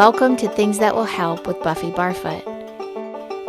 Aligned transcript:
Welcome 0.00 0.38
to 0.38 0.48
Things 0.48 0.78
That 0.78 0.94
Will 0.94 1.04
Help 1.04 1.46
with 1.46 1.62
Buffy 1.62 1.90
Barfoot. 1.90 2.42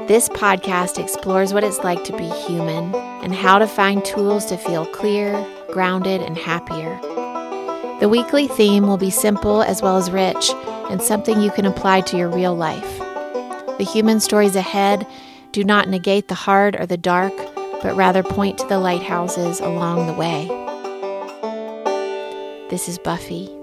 This 0.09 0.27
podcast 0.27 1.01
explores 1.01 1.53
what 1.53 1.63
it's 1.63 1.79
like 1.79 2.03
to 2.03 2.17
be 2.17 2.27
human 2.27 2.93
and 3.23 3.33
how 3.33 3.57
to 3.57 3.65
find 3.65 4.03
tools 4.03 4.45
to 4.47 4.57
feel 4.57 4.85
clear, 4.87 5.47
grounded, 5.71 6.21
and 6.21 6.37
happier. 6.37 6.99
The 8.01 8.09
weekly 8.09 8.49
theme 8.49 8.85
will 8.85 8.97
be 8.97 9.09
simple 9.09 9.61
as 9.61 9.81
well 9.81 9.95
as 9.95 10.11
rich 10.11 10.51
and 10.89 11.01
something 11.01 11.39
you 11.39 11.51
can 11.51 11.65
apply 11.65 12.01
to 12.01 12.17
your 12.17 12.27
real 12.27 12.53
life. 12.53 12.99
The 13.77 13.89
human 13.89 14.19
stories 14.19 14.57
ahead 14.57 15.07
do 15.53 15.63
not 15.63 15.87
negate 15.87 16.27
the 16.27 16.35
hard 16.35 16.75
or 16.75 16.85
the 16.85 16.97
dark, 16.97 17.31
but 17.81 17.95
rather 17.95 18.23
point 18.23 18.57
to 18.57 18.67
the 18.67 18.77
lighthouses 18.77 19.61
along 19.61 20.07
the 20.07 20.13
way. 20.15 20.47
This 22.69 22.89
is 22.89 22.97
Buffy. 22.97 23.60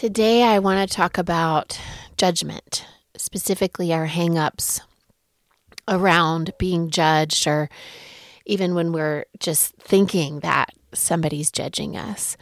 Today, 0.00 0.44
I 0.44 0.60
want 0.60 0.88
to 0.88 0.96
talk 0.96 1.18
about 1.18 1.78
judgment, 2.16 2.86
specifically 3.18 3.92
our 3.92 4.06
hangups 4.06 4.80
around 5.86 6.54
being 6.58 6.88
judged, 6.88 7.46
or 7.46 7.68
even 8.46 8.74
when 8.74 8.92
we're 8.92 9.26
just 9.40 9.74
thinking 9.74 10.40
that 10.40 10.70
somebody's 10.94 11.50
judging 11.50 11.98
us. 11.98 12.38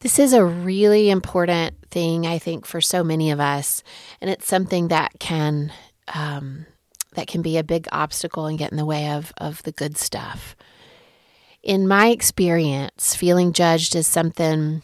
This 0.00 0.18
is 0.18 0.32
a 0.32 0.44
really 0.44 1.08
important 1.08 1.76
thing, 1.92 2.26
I 2.26 2.38
think, 2.38 2.66
for 2.66 2.80
so 2.80 3.04
many 3.04 3.30
of 3.30 3.38
us, 3.38 3.84
and 4.20 4.28
it's 4.28 4.48
something 4.48 4.88
that 4.88 5.20
can 5.20 5.72
um, 6.12 6.66
that 7.14 7.28
can 7.28 7.42
be 7.42 7.58
a 7.58 7.62
big 7.62 7.86
obstacle 7.92 8.46
and 8.46 8.58
get 8.58 8.72
in 8.72 8.76
the 8.76 8.84
way 8.84 9.08
of 9.08 9.32
of 9.38 9.62
the 9.62 9.70
good 9.70 9.96
stuff. 9.96 10.56
In 11.62 11.86
my 11.86 12.08
experience, 12.08 13.14
feeling 13.14 13.52
judged 13.52 13.94
is 13.94 14.08
something 14.08 14.82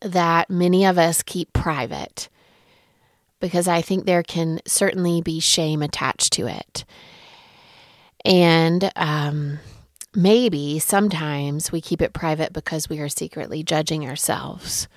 that 0.00 0.50
many 0.50 0.84
of 0.84 0.98
us 0.98 1.22
keep 1.22 1.52
private 1.52 2.28
because 3.40 3.68
I 3.68 3.82
think 3.82 4.04
there 4.04 4.22
can 4.22 4.60
certainly 4.66 5.20
be 5.20 5.40
shame 5.40 5.82
attached 5.82 6.32
to 6.34 6.46
it. 6.46 6.84
And 8.24 8.90
um, 8.96 9.58
maybe 10.14 10.78
sometimes 10.78 11.70
we 11.70 11.80
keep 11.80 12.02
it 12.02 12.12
private 12.12 12.52
because 12.52 12.88
we 12.88 12.98
are 13.00 13.08
secretly 13.08 13.62
judging 13.62 14.08
ourselves. 14.08 14.88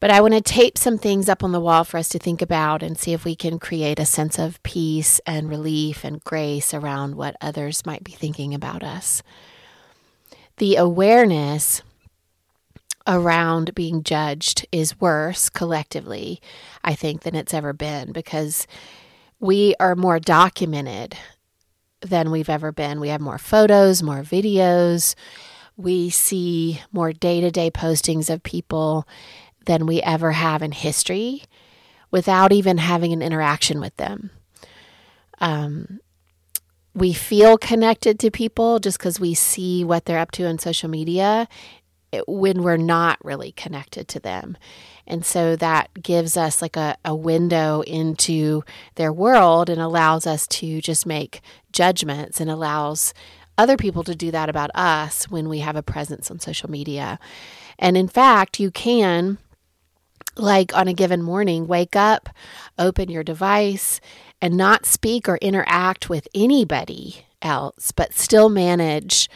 But 0.00 0.10
I 0.10 0.20
want 0.20 0.34
to 0.34 0.40
tape 0.40 0.76
some 0.76 0.98
things 0.98 1.28
up 1.28 1.44
on 1.44 1.52
the 1.52 1.60
wall 1.60 1.84
for 1.84 1.96
us 1.96 2.08
to 2.08 2.18
think 2.18 2.42
about 2.42 2.82
and 2.82 2.98
see 2.98 3.12
if 3.12 3.24
we 3.24 3.36
can 3.36 3.60
create 3.60 4.00
a 4.00 4.04
sense 4.04 4.36
of 4.36 4.60
peace 4.64 5.20
and 5.26 5.48
relief 5.48 6.02
and 6.02 6.24
grace 6.24 6.74
around 6.74 7.14
what 7.14 7.36
others 7.40 7.86
might 7.86 8.02
be 8.02 8.10
thinking 8.10 8.52
about 8.52 8.82
us. 8.82 9.22
The 10.56 10.74
awareness 10.74 11.82
around 13.06 13.74
being 13.74 14.02
judged 14.02 14.66
is 14.72 15.00
worse 15.00 15.48
collectively, 15.48 16.40
I 16.84 16.94
think, 16.94 17.22
than 17.22 17.34
it's 17.34 17.54
ever 17.54 17.72
been 17.72 18.12
because 18.12 18.66
we 19.40 19.74
are 19.80 19.96
more 19.96 20.20
documented 20.20 21.16
than 22.00 22.30
we've 22.30 22.48
ever 22.48 22.72
been. 22.72 23.00
We 23.00 23.08
have 23.08 23.20
more 23.20 23.38
photos, 23.38 24.02
more 24.02 24.22
videos. 24.22 25.14
We 25.76 26.10
see 26.10 26.80
more 26.92 27.12
day 27.12 27.40
to 27.40 27.50
day 27.50 27.70
postings 27.70 28.28
of 28.28 28.42
people 28.42 29.06
than 29.66 29.86
we 29.86 30.02
ever 30.02 30.32
have 30.32 30.62
in 30.62 30.72
history 30.72 31.44
without 32.10 32.52
even 32.52 32.78
having 32.78 33.12
an 33.12 33.22
interaction 33.22 33.80
with 33.80 33.96
them. 33.96 34.30
Um, 35.40 36.00
we 36.94 37.12
feel 37.12 37.56
connected 37.56 38.18
to 38.20 38.30
people 38.30 38.78
just 38.78 38.98
because 38.98 39.18
we 39.18 39.34
see 39.34 39.82
what 39.82 40.04
they're 40.04 40.18
up 40.18 40.30
to 40.32 40.46
on 40.46 40.58
social 40.58 40.90
media 40.90 41.48
when 42.26 42.62
we're 42.62 42.76
not 42.76 43.18
really 43.24 43.52
connected 43.52 44.08
to 44.08 44.20
them. 44.20 44.56
And 45.06 45.24
so 45.24 45.56
that 45.56 45.90
gives 46.02 46.36
us 46.36 46.62
like 46.62 46.76
a, 46.76 46.96
a 47.04 47.14
window 47.14 47.82
into 47.82 48.62
their 48.94 49.12
world 49.12 49.68
and 49.68 49.80
allows 49.80 50.26
us 50.26 50.46
to 50.48 50.80
just 50.80 51.06
make 51.06 51.40
judgments 51.72 52.40
and 52.40 52.50
allows 52.50 53.12
other 53.58 53.76
people 53.76 54.04
to 54.04 54.14
do 54.14 54.30
that 54.30 54.48
about 54.48 54.70
us 54.74 55.24
when 55.28 55.48
we 55.48 55.58
have 55.60 55.76
a 55.76 55.82
presence 55.82 56.30
on 56.30 56.38
social 56.38 56.70
media. 56.70 57.18
And 57.78 57.96
in 57.96 58.08
fact, 58.08 58.60
you 58.60 58.70
can, 58.70 59.38
like 60.36 60.74
on 60.76 60.88
a 60.88 60.94
given 60.94 61.22
morning, 61.22 61.66
wake 61.66 61.96
up, 61.96 62.28
open 62.78 63.10
your 63.10 63.24
device, 63.24 64.00
and 64.40 64.56
not 64.56 64.86
speak 64.86 65.28
or 65.28 65.36
interact 65.38 66.08
with 66.08 66.26
anybody 66.34 67.26
else, 67.42 67.92
but 67.92 68.14
still 68.14 68.48
manage 68.48 69.28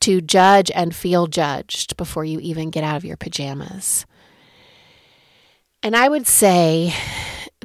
to 0.00 0.20
judge 0.20 0.70
and 0.74 0.94
feel 0.94 1.26
judged 1.26 1.96
before 1.96 2.24
you 2.24 2.40
even 2.40 2.70
get 2.70 2.84
out 2.84 2.96
of 2.96 3.04
your 3.04 3.16
pajamas. 3.16 4.06
And 5.82 5.96
I 5.96 6.08
would 6.08 6.26
say 6.26 6.94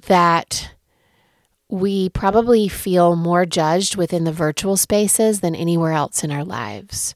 that 0.07 0.71
we 1.69 2.09
probably 2.09 2.67
feel 2.67 3.15
more 3.15 3.45
judged 3.45 3.95
within 3.95 4.23
the 4.23 4.31
virtual 4.31 4.77
spaces 4.77 5.39
than 5.39 5.55
anywhere 5.55 5.91
else 5.91 6.23
in 6.23 6.31
our 6.31 6.43
lives. 6.43 7.15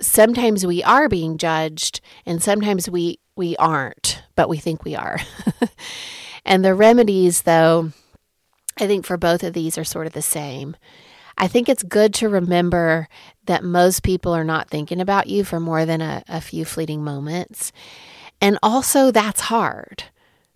Sometimes 0.00 0.66
we 0.66 0.82
are 0.82 1.08
being 1.08 1.38
judged 1.38 2.00
and 2.26 2.42
sometimes 2.42 2.88
we 2.90 3.18
we 3.36 3.56
aren't, 3.56 4.22
but 4.34 4.48
we 4.48 4.58
think 4.58 4.84
we 4.84 4.96
are. 4.96 5.18
and 6.44 6.64
the 6.64 6.74
remedies 6.74 7.42
though 7.42 7.92
I 8.76 8.86
think 8.86 9.06
for 9.06 9.16
both 9.16 9.42
of 9.42 9.54
these 9.54 9.78
are 9.78 9.84
sort 9.84 10.06
of 10.06 10.12
the 10.12 10.22
same. 10.22 10.76
I 11.38 11.46
think 11.46 11.68
it's 11.68 11.84
good 11.84 12.12
to 12.14 12.28
remember 12.28 13.08
that 13.46 13.62
most 13.62 14.02
people 14.02 14.34
are 14.34 14.44
not 14.44 14.68
thinking 14.68 15.00
about 15.00 15.28
you 15.28 15.44
for 15.44 15.60
more 15.60 15.86
than 15.86 16.00
a, 16.00 16.24
a 16.28 16.40
few 16.40 16.64
fleeting 16.64 17.02
moments. 17.04 17.72
And 18.40 18.58
also, 18.62 19.10
that's 19.10 19.42
hard 19.42 20.04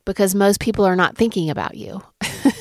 because 0.05 0.35
most 0.35 0.61
people 0.61 0.85
are 0.85 0.97
not 0.97 1.17
thinking 1.17 1.49
about 1.49 1.77
you. 1.77 2.03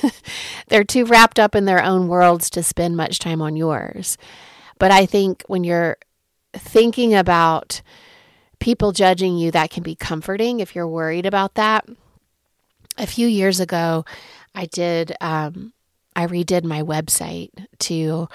They're 0.68 0.84
too 0.84 1.06
wrapped 1.06 1.40
up 1.40 1.56
in 1.56 1.66
their 1.66 1.84
own 1.84 2.08
worlds 2.08 2.50
to 2.52 2.64
spend 2.64 2.96
much 2.96 3.20
time 3.20 3.42
on 3.42 3.56
yours. 3.56 4.18
But 4.78 4.92
I 4.92 5.06
think 5.06 5.44
when 5.48 5.64
you're 5.64 5.98
thinking 6.54 7.14
about 7.16 7.82
people 8.60 8.92
judging 8.92 9.38
you, 9.38 9.52
that 9.52 9.72
can 9.72 9.84
be 9.84 9.96
comforting 9.96 10.60
if 10.60 10.76
you're 10.76 10.88
worried 10.88 11.26
about 11.26 11.56
that. 11.56 11.88
A 12.98 13.08
few 13.08 13.28
years 13.28 13.60
ago, 13.60 14.06
I 14.54 14.66
did 14.66 15.16
um, 15.22 15.74
I 16.16 16.28
redid 16.28 16.64
my 16.64 16.82
website 16.82 17.50
to 17.80 18.28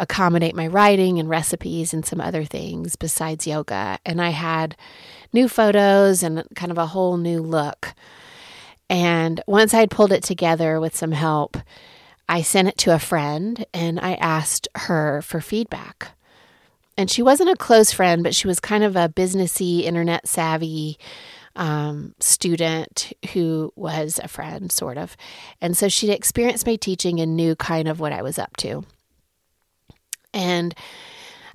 accommodate 0.00 0.54
my 0.54 0.66
writing 0.66 1.18
and 1.18 1.28
recipes 1.28 1.92
and 1.92 2.06
some 2.06 2.20
other 2.20 2.44
things 2.44 2.96
besides 2.96 3.46
yoga. 3.46 3.98
And 4.06 4.22
I 4.22 4.30
had 4.30 4.76
new 5.32 5.48
photos 5.48 6.22
and 6.22 6.44
kind 6.54 6.70
of 6.70 6.78
a 6.78 6.86
whole 6.86 7.16
new 7.16 7.42
look. 7.42 7.94
And 8.88 9.42
once 9.46 9.74
I'd 9.74 9.90
pulled 9.90 10.12
it 10.12 10.22
together 10.22 10.80
with 10.80 10.96
some 10.96 11.12
help, 11.12 11.56
I 12.28 12.42
sent 12.42 12.68
it 12.68 12.78
to 12.78 12.94
a 12.94 12.98
friend 12.98 13.66
and 13.74 13.98
I 14.00 14.14
asked 14.14 14.68
her 14.74 15.22
for 15.22 15.40
feedback. 15.40 16.12
And 16.96 17.10
she 17.10 17.22
wasn't 17.22 17.50
a 17.50 17.56
close 17.56 17.92
friend, 17.92 18.22
but 18.22 18.34
she 18.34 18.46
was 18.48 18.60
kind 18.60 18.82
of 18.82 18.96
a 18.96 19.08
businessy, 19.08 19.82
internet 19.82 20.26
savvy 20.26 20.98
um, 21.58 22.14
student 22.20 23.12
who 23.32 23.72
was 23.76 24.18
a 24.22 24.28
friend, 24.28 24.72
sort 24.72 24.96
of. 24.96 25.16
And 25.60 25.76
so 25.76 25.88
she'd 25.88 26.10
experienced 26.10 26.66
my 26.66 26.76
teaching 26.76 27.20
and 27.20 27.36
knew 27.36 27.54
kind 27.56 27.88
of 27.88 28.00
what 28.00 28.12
I 28.12 28.22
was 28.22 28.38
up 28.38 28.56
to. 28.58 28.84
And 30.32 30.74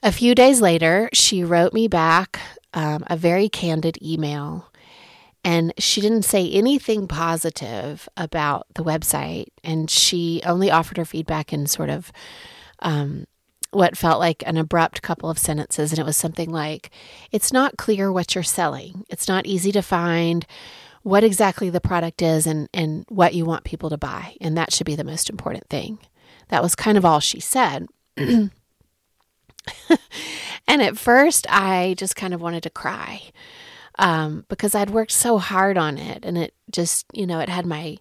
a 0.03 0.11
few 0.11 0.35
days 0.35 0.61
later, 0.61 1.09
she 1.13 1.43
wrote 1.43 1.73
me 1.73 1.87
back 1.87 2.39
um, 2.73 3.03
a 3.07 3.15
very 3.15 3.47
candid 3.49 3.97
email. 4.03 4.69
And 5.45 5.73
she 5.77 6.01
didn't 6.01 6.23
say 6.23 6.49
anything 6.49 7.07
positive 7.07 8.07
about 8.15 8.67
the 8.75 8.83
website. 8.83 9.47
And 9.63 9.89
she 9.89 10.41
only 10.45 10.69
offered 10.69 10.97
her 10.97 11.05
feedback 11.05 11.53
in 11.53 11.65
sort 11.65 11.89
of 11.89 12.11
um, 12.79 13.25
what 13.73 13.97
felt 13.97 14.19
like 14.19 14.43
an 14.45 14.57
abrupt 14.57 15.01
couple 15.01 15.29
of 15.29 15.37
sentences. 15.37 15.91
And 15.91 15.99
it 15.99 16.05
was 16.05 16.17
something 16.17 16.49
like, 16.49 16.89
It's 17.31 17.53
not 17.53 17.77
clear 17.77 18.11
what 18.11 18.35
you're 18.35 18.43
selling. 18.43 19.05
It's 19.09 19.27
not 19.27 19.45
easy 19.45 19.71
to 19.71 19.81
find 19.81 20.45
what 21.03 21.23
exactly 21.23 21.69
the 21.69 21.81
product 21.81 22.21
is 22.21 22.47
and, 22.47 22.69
and 22.73 23.05
what 23.09 23.33
you 23.33 23.45
want 23.45 23.65
people 23.65 23.89
to 23.89 23.97
buy. 23.97 24.35
And 24.39 24.57
that 24.57 24.73
should 24.73 24.85
be 24.85 24.95
the 24.95 25.03
most 25.03 25.29
important 25.29 25.69
thing. 25.69 25.99
That 26.47 26.63
was 26.63 26.75
kind 26.75 26.97
of 26.97 27.05
all 27.05 27.19
she 27.19 27.39
said. 27.39 27.87
and 28.17 28.51
at 30.67 30.97
first, 30.97 31.45
I 31.49 31.95
just 31.97 32.15
kind 32.15 32.33
of 32.33 32.41
wanted 32.41 32.63
to 32.63 32.69
cry 32.69 33.21
um, 33.99 34.45
because 34.47 34.75
I'd 34.75 34.89
worked 34.89 35.11
so 35.11 35.37
hard 35.37 35.77
on 35.77 35.97
it. 35.97 36.23
And 36.23 36.37
it 36.37 36.53
just, 36.71 37.05
you 37.13 37.27
know, 37.27 37.39
it 37.39 37.49
had 37.49 37.65
my 37.65 37.97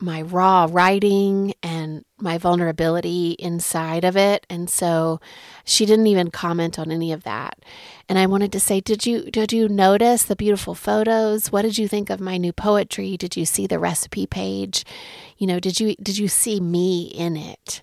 my 0.00 0.22
raw 0.22 0.68
writing 0.70 1.54
and 1.62 2.04
my 2.20 2.38
vulnerability 2.38 3.32
inside 3.38 4.04
of 4.04 4.16
it. 4.16 4.46
And 4.48 4.70
so 4.70 5.20
she 5.64 5.86
didn't 5.86 6.06
even 6.06 6.30
comment 6.30 6.78
on 6.78 6.92
any 6.92 7.12
of 7.12 7.24
that. 7.24 7.58
And 8.08 8.18
i 8.18 8.26
wanted 8.26 8.52
to 8.52 8.60
say 8.60 8.80
did 8.80 9.06
you 9.06 9.30
did 9.30 9.52
you 9.52 9.68
notice 9.68 10.22
the 10.22 10.36
beautiful 10.36 10.74
photos? 10.74 11.50
What 11.50 11.62
did 11.62 11.78
you 11.78 11.88
think 11.88 12.10
of 12.10 12.20
my 12.20 12.38
new 12.38 12.52
poetry? 12.52 13.16
Did 13.16 13.36
you 13.36 13.44
see 13.44 13.66
the 13.66 13.78
recipe 13.78 14.26
page? 14.26 14.84
You 15.36 15.46
know 15.46 15.60
did 15.60 15.80
you 15.80 15.96
did 15.96 16.16
you 16.18 16.28
see 16.28 16.60
me 16.60 17.06
in 17.06 17.36
it? 17.36 17.82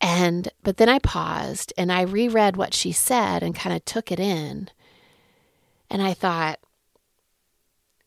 And, 0.00 0.48
but 0.62 0.78
then 0.78 0.88
I 0.88 0.98
paused 0.98 1.72
and 1.76 1.92
I 1.92 2.02
reread 2.02 2.56
what 2.56 2.72
she 2.72 2.90
said 2.90 3.42
and 3.42 3.54
kind 3.54 3.76
of 3.76 3.84
took 3.84 4.10
it 4.10 4.18
in. 4.18 4.70
And 5.90 6.00
I 6.00 6.14
thought, 6.14 6.58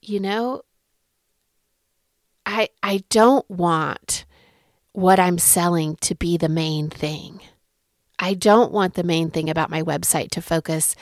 you 0.02 0.20
know, 0.20 0.64
I, 2.46 2.70
I 2.82 3.04
don't 3.10 3.50
want 3.50 4.26
what 4.92 5.20
I'm 5.20 5.38
selling 5.38 5.96
to 6.02 6.16
be 6.16 6.38
the 6.38 6.50
main 6.50 6.90
thing. 6.90 7.42
I 8.20 8.36
don't 8.36 8.72
want 8.72 8.94
the 8.94 9.04
main 9.04 9.32
thing 9.32 9.50
about 9.50 9.70
my 9.70 9.82
website 9.82 10.30
to 10.32 10.42
focus 10.42 10.96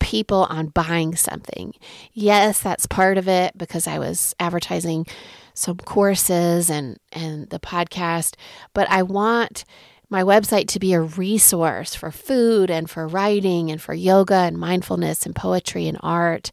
people 0.00 0.44
on 0.50 0.68
buying 0.68 1.14
something. 1.14 1.74
Yes, 2.12 2.60
that's 2.60 2.86
part 2.86 3.18
of 3.18 3.28
it 3.28 3.56
because 3.56 3.86
I 3.86 3.98
was 3.98 4.34
advertising 4.40 5.06
some 5.54 5.78
courses 5.78 6.68
and 6.68 6.98
and 7.12 7.48
the 7.50 7.60
podcast, 7.60 8.34
but 8.74 8.90
I 8.90 9.02
want 9.02 9.64
my 10.08 10.22
website 10.22 10.68
to 10.68 10.78
be 10.78 10.92
a 10.92 11.00
resource 11.00 11.94
for 11.94 12.10
food 12.10 12.70
and 12.70 12.88
for 12.88 13.08
writing 13.08 13.70
and 13.70 13.80
for 13.80 13.94
yoga 13.94 14.34
and 14.34 14.58
mindfulness 14.58 15.26
and 15.26 15.34
poetry 15.34 15.88
and 15.88 15.98
art. 16.02 16.52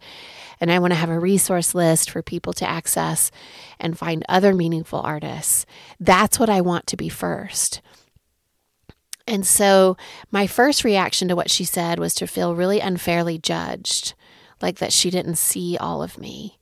And 0.60 0.72
I 0.72 0.80
want 0.80 0.92
to 0.92 1.00
have 1.00 1.10
a 1.10 1.20
resource 1.20 1.76
list 1.76 2.10
for 2.10 2.22
people 2.22 2.54
to 2.54 2.70
access 2.70 3.32
and 3.80 3.98
find 3.98 4.24
other 4.28 4.54
meaningful 4.54 5.00
artists. 5.00 5.66
That's 6.00 6.40
what 6.40 6.50
I 6.50 6.62
want 6.62 6.88
to 6.88 6.98
be 6.98 7.10
first. 7.10 7.82
And 9.28 9.46
so 9.46 9.96
my 10.32 10.48
first 10.48 10.84
reaction 10.84 11.28
to 11.30 11.36
what 11.36 11.50
she 11.50 11.64
said 11.64 12.00
was 12.00 12.14
to 12.16 12.28
feel 12.28 12.56
really 12.56 12.80
unfairly 12.80 13.38
judged, 13.38 14.14
like 14.62 14.80
that 14.80 14.94
she 14.94 15.10
didn't 15.10 15.38
see 15.38 15.78
all 15.78 16.04
of 16.04 16.18
me. 16.18 16.60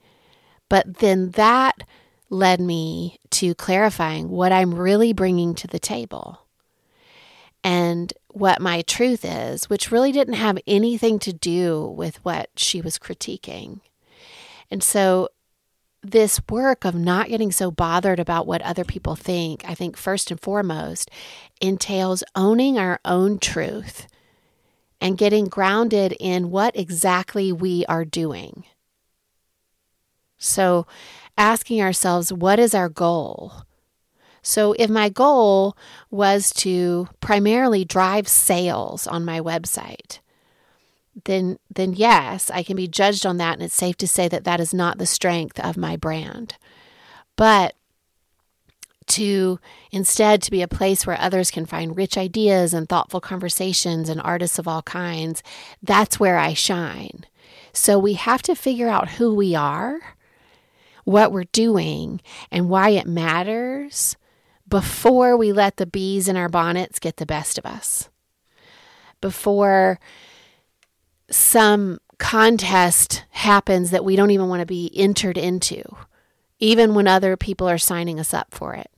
But 0.69 0.99
then 0.99 1.31
that 1.31 1.83
led 2.29 2.61
me 2.61 3.19
to 3.31 3.55
clarifying 3.55 4.29
what 4.29 4.51
I'm 4.51 4.73
really 4.73 5.11
bringing 5.11 5.53
to 5.55 5.67
the 5.67 5.79
table 5.79 6.41
and 7.63 8.11
what 8.35 8.61
my 8.61 8.81
truth 8.81 9.23
is, 9.23 9.69
which 9.69 9.91
really 9.91 10.11
didn't 10.11 10.35
have 10.35 10.57
anything 10.67 11.19
to 11.19 11.33
do 11.33 11.85
with 11.97 12.23
what 12.23 12.49
she 12.55 12.81
was 12.81 12.97
critiquing. 12.97 13.81
And 14.69 14.81
so 14.83 15.29
this 16.03 16.41
work 16.49 16.83
of 16.83 16.95
not 16.95 17.29
getting 17.29 17.51
so 17.51 17.69
bothered 17.69 18.19
about 18.19 18.47
what 18.47 18.61
other 18.63 18.83
people 18.83 19.15
think, 19.15 19.63
I 19.67 19.75
think 19.75 19.97
first 19.97 20.31
and 20.31 20.39
foremost 20.39 21.11
entails 21.59 22.23
owning 22.35 22.77
our 22.77 22.99
own 23.05 23.37
truth 23.37 24.07
and 24.99 25.17
getting 25.17 25.45
grounded 25.45 26.15
in 26.19 26.51
what 26.51 26.75
exactly 26.75 27.51
we 27.51 27.85
are 27.87 28.05
doing. 28.05 28.65
So, 30.37 30.87
asking 31.37 31.81
ourselves, 31.81 32.33
what 32.33 32.59
is 32.59 32.73
our 32.73 32.89
goal? 32.89 33.63
So, 34.41 34.73
if 34.79 34.89
my 34.89 35.09
goal 35.09 35.77
was 36.09 36.51
to 36.57 37.07
primarily 37.19 37.85
drive 37.85 38.27
sales 38.27 39.05
on 39.05 39.23
my 39.23 39.39
website, 39.39 40.19
then 41.25 41.59
then 41.73 41.93
yes, 41.93 42.49
I 42.49 42.63
can 42.63 42.75
be 42.75 42.87
judged 42.87 43.25
on 43.25 43.37
that 43.37 43.53
and 43.53 43.63
it's 43.63 43.75
safe 43.75 43.97
to 43.97 44.07
say 44.07 44.27
that 44.27 44.43
that 44.45 44.59
is 44.59 44.73
not 44.73 44.97
the 44.97 45.05
strength 45.05 45.59
of 45.59 45.77
my 45.77 45.95
brand. 45.95 46.55
But 47.35 47.75
to 49.07 49.59
instead 49.91 50.41
to 50.41 50.51
be 50.51 50.61
a 50.61 50.67
place 50.67 51.05
where 51.05 51.19
others 51.19 51.51
can 51.51 51.65
find 51.65 51.97
rich 51.97 52.17
ideas 52.17 52.73
and 52.73 52.87
thoughtful 52.87 53.19
conversations 53.19 54.09
and 54.09 54.21
artists 54.21 54.57
of 54.57 54.67
all 54.67 54.81
kinds, 54.83 55.43
that's 55.83 56.19
where 56.19 56.37
I 56.37 56.53
shine. 56.53 57.25
So 57.73 57.99
we 57.99 58.13
have 58.13 58.41
to 58.43 58.55
figure 58.55 58.87
out 58.87 59.09
who 59.09 59.33
we 59.33 59.53
are, 59.53 59.99
what 61.03 61.31
we're 61.31 61.45
doing, 61.45 62.21
and 62.51 62.69
why 62.69 62.89
it 62.89 63.07
matters 63.07 64.15
before 64.71 65.37
we 65.37 65.51
let 65.51 65.77
the 65.77 65.85
bees 65.85 66.27
in 66.27 66.37
our 66.37 66.49
bonnets 66.49 66.97
get 66.97 67.17
the 67.17 67.25
best 67.25 67.59
of 67.59 67.65
us. 67.65 68.09
Before 69.19 69.99
some 71.29 71.99
contest 72.17 73.25
happens 73.31 73.91
that 73.91 74.05
we 74.05 74.15
don't 74.15 74.31
even 74.31 74.47
want 74.47 74.61
to 74.61 74.65
be 74.65 74.89
entered 74.95 75.37
into, 75.37 75.83
even 76.57 76.95
when 76.95 77.05
other 77.05 77.35
people 77.35 77.67
are 77.67 77.77
signing 77.77 78.19
us 78.19 78.33
up 78.33 78.47
for 78.51 78.73
it. 78.73 78.89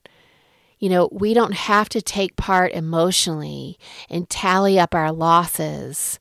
You 0.77 0.89
know, 0.89 1.09
we 1.11 1.33
don't 1.33 1.53
have 1.53 1.89
to 1.89 2.01
take 2.01 2.35
part 2.35 2.71
emotionally 2.73 3.79
and 4.09 4.29
tally 4.29 4.79
up 4.79 4.93
our 4.93 5.11
losses 5.11 6.19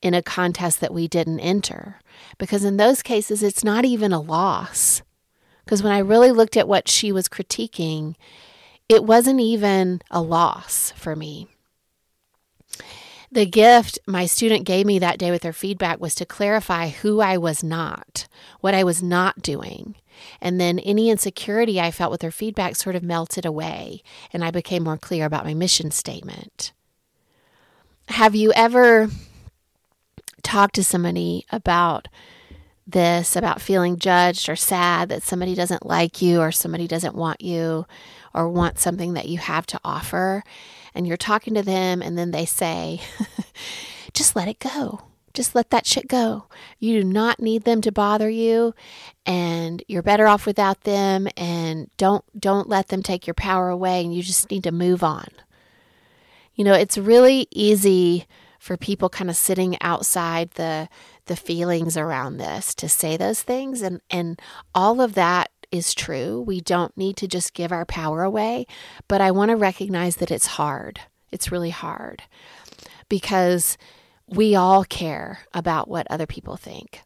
in 0.00 0.14
a 0.14 0.22
contest 0.22 0.80
that 0.80 0.94
we 0.94 1.06
didn't 1.06 1.40
enter. 1.40 2.00
Because 2.38 2.64
in 2.64 2.78
those 2.78 3.02
cases, 3.02 3.42
it's 3.42 3.64
not 3.64 3.84
even 3.84 4.12
a 4.12 4.20
loss. 4.20 5.02
Because 5.64 5.82
when 5.82 5.92
I 5.92 5.98
really 5.98 6.30
looked 6.30 6.56
at 6.56 6.68
what 6.68 6.88
she 6.88 7.12
was 7.12 7.28
critiquing, 7.28 8.14
it 8.88 9.04
wasn't 9.04 9.40
even 9.40 10.00
a 10.10 10.20
loss 10.20 10.92
for 10.96 11.16
me. 11.16 11.48
The 13.30 13.46
gift 13.46 13.98
my 14.06 14.26
student 14.26 14.64
gave 14.64 14.86
me 14.86 14.98
that 14.98 15.18
day 15.18 15.30
with 15.30 15.42
her 15.42 15.52
feedback 15.52 16.00
was 16.00 16.14
to 16.16 16.24
clarify 16.24 16.88
who 16.88 17.20
I 17.20 17.36
was 17.36 17.62
not, 17.62 18.28
what 18.60 18.74
I 18.74 18.84
was 18.84 19.02
not 19.02 19.42
doing. 19.42 19.96
And 20.40 20.60
then 20.60 20.78
any 20.78 21.10
insecurity 21.10 21.80
I 21.80 21.90
felt 21.90 22.10
with 22.10 22.22
her 22.22 22.30
feedback 22.30 22.76
sort 22.76 22.96
of 22.96 23.02
melted 23.02 23.44
away, 23.44 24.02
and 24.32 24.44
I 24.44 24.50
became 24.50 24.84
more 24.84 24.96
clear 24.96 25.26
about 25.26 25.44
my 25.44 25.54
mission 25.54 25.90
statement. 25.90 26.72
Have 28.08 28.34
you 28.34 28.52
ever 28.54 29.08
talked 30.42 30.76
to 30.76 30.84
somebody 30.84 31.44
about 31.50 32.08
this, 32.86 33.34
about 33.34 33.60
feeling 33.60 33.98
judged 33.98 34.48
or 34.48 34.56
sad 34.56 35.08
that 35.08 35.24
somebody 35.24 35.54
doesn't 35.54 35.84
like 35.84 36.22
you 36.22 36.40
or 36.40 36.52
somebody 36.52 36.86
doesn't 36.86 37.16
want 37.16 37.40
you 37.40 37.84
or 38.36 38.48
want 38.48 38.78
something 38.78 39.14
that 39.14 39.28
you 39.28 39.38
have 39.38 39.66
to 39.66 39.80
offer? 39.84 40.44
and 40.96 41.06
you're 41.06 41.18
talking 41.18 41.52
to 41.54 41.62
them, 41.62 42.00
and 42.00 42.16
then 42.16 42.30
they 42.30 42.46
say, 42.46 43.00
just 44.14 44.34
let 44.34 44.48
it 44.48 44.58
go. 44.58 45.02
Just 45.34 45.54
let 45.54 45.68
that 45.68 45.86
shit 45.86 46.08
go. 46.08 46.46
You 46.78 47.02
do 47.02 47.04
not 47.04 47.38
need 47.38 47.64
them 47.64 47.82
to 47.82 47.92
bother 47.92 48.30
you 48.30 48.74
and 49.26 49.82
you're 49.86 50.02
better 50.02 50.26
off 50.26 50.46
without 50.46 50.84
them 50.84 51.28
and 51.36 51.90
don't 51.98 52.24
don't 52.40 52.70
let 52.70 52.88
them 52.88 53.02
take 53.02 53.26
your 53.26 53.34
power 53.34 53.68
away 53.68 54.02
and 54.02 54.14
you 54.14 54.22
just 54.22 54.50
need 54.50 54.64
to 54.64 54.72
move 54.72 55.04
on. 55.04 55.26
You 56.54 56.64
know, 56.64 56.72
it's 56.72 56.96
really 56.96 57.48
easy 57.50 58.26
for 58.58 58.78
people 58.78 59.10
kind 59.10 59.28
of 59.28 59.36
sitting 59.36 59.76
outside 59.82 60.52
the 60.52 60.88
the 61.26 61.36
feelings 61.36 61.98
around 61.98 62.38
this 62.38 62.74
to 62.76 62.88
say 62.88 63.18
those 63.18 63.42
things 63.42 63.82
and 63.82 64.00
and 64.08 64.40
all 64.74 65.02
of 65.02 65.12
that 65.16 65.50
is 65.70 65.94
true. 65.94 66.40
We 66.40 66.60
don't 66.60 66.96
need 66.96 67.16
to 67.18 67.28
just 67.28 67.54
give 67.54 67.72
our 67.72 67.84
power 67.84 68.22
away, 68.22 68.66
but 69.08 69.20
I 69.20 69.30
want 69.30 69.50
to 69.50 69.56
recognize 69.56 70.16
that 70.16 70.30
it's 70.30 70.46
hard. 70.46 71.00
It's 71.30 71.52
really 71.52 71.70
hard 71.70 72.22
because 73.08 73.76
we 74.26 74.54
all 74.54 74.84
care 74.84 75.40
about 75.54 75.88
what 75.88 76.06
other 76.10 76.26
people 76.26 76.56
think. 76.56 77.02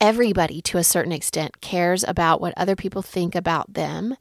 Everybody, 0.00 0.62
to 0.62 0.78
a 0.78 0.84
certain 0.84 1.12
extent, 1.12 1.60
cares 1.60 2.04
about 2.04 2.40
what 2.40 2.54
other 2.56 2.76
people 2.76 3.02
think 3.02 3.34
about 3.34 3.74
them, 3.74 4.16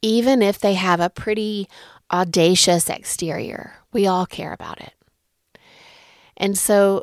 even 0.00 0.42
if 0.42 0.58
they 0.58 0.74
have 0.74 1.00
a 1.00 1.10
pretty 1.10 1.68
audacious 2.10 2.88
exterior. 2.88 3.74
We 3.92 4.06
all 4.06 4.26
care 4.26 4.52
about 4.52 4.80
it. 4.80 4.94
And 6.36 6.56
so, 6.56 7.02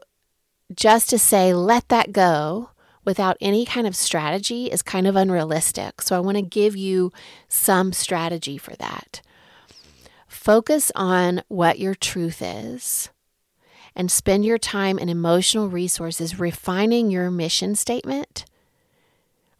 just 0.75 1.09
to 1.09 1.19
say, 1.19 1.53
let 1.53 1.87
that 1.89 2.11
go 2.11 2.71
without 3.09 3.37
any 3.41 3.65
kind 3.65 3.87
of 3.87 3.95
strategy 3.95 4.67
is 4.67 4.83
kind 4.83 5.07
of 5.07 5.15
unrealistic. 5.15 5.99
So 5.99 6.15
I 6.15 6.19
want 6.19 6.37
to 6.37 6.43
give 6.43 6.77
you 6.77 7.11
some 7.47 7.91
strategy 7.91 8.55
for 8.55 8.75
that. 8.75 9.23
Focus 10.27 10.91
on 10.93 11.41
what 11.47 11.79
your 11.79 11.95
truth 11.95 12.39
is 12.39 13.09
and 13.95 14.11
spend 14.11 14.45
your 14.45 14.59
time 14.59 14.99
and 14.99 15.09
emotional 15.09 15.69
resources 15.69 16.39
refining 16.39 17.09
your 17.09 17.31
mission 17.31 17.73
statement 17.73 18.45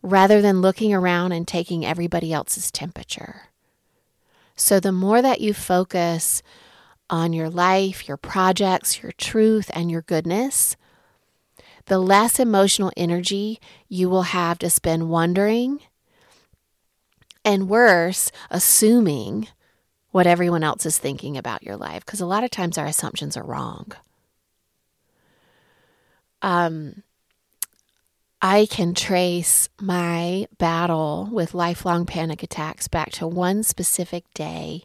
rather 0.03 0.43
than 0.43 0.61
looking 0.61 0.93
around 0.93 1.31
and 1.31 1.47
taking 1.47 1.83
everybody 1.83 2.31
else's 2.31 2.69
temperature. 2.69 3.47
So, 4.55 4.79
the 4.79 4.91
more 4.91 5.23
that 5.23 5.41
you 5.41 5.55
focus 5.55 6.43
on 7.09 7.33
your 7.33 7.49
life, 7.49 8.07
your 8.07 8.17
projects, 8.17 9.01
your 9.01 9.13
truth, 9.13 9.71
and 9.73 9.89
your 9.89 10.03
goodness, 10.03 10.77
the 11.89 11.99
less 11.99 12.39
emotional 12.39 12.91
energy 12.95 13.59
you 13.89 14.09
will 14.09 14.23
have 14.23 14.57
to 14.59 14.69
spend 14.69 15.09
wondering 15.09 15.81
and 17.43 17.67
worse, 17.67 18.31
assuming 18.49 19.47
what 20.11 20.27
everyone 20.27 20.63
else 20.63 20.85
is 20.85 20.97
thinking 20.97 21.35
about 21.35 21.63
your 21.63 21.75
life. 21.75 22.05
Because 22.05 22.21
a 22.21 22.25
lot 22.25 22.43
of 22.43 22.51
times 22.51 22.77
our 22.77 22.85
assumptions 22.85 23.35
are 23.35 23.43
wrong. 23.43 23.91
Um, 26.41 27.03
I 28.41 28.67
can 28.67 28.93
trace 28.93 29.67
my 29.81 30.47
battle 30.57 31.27
with 31.31 31.53
lifelong 31.53 32.05
panic 32.05 32.43
attacks 32.43 32.87
back 32.87 33.11
to 33.13 33.27
one 33.27 33.63
specific 33.63 34.23
day 34.33 34.83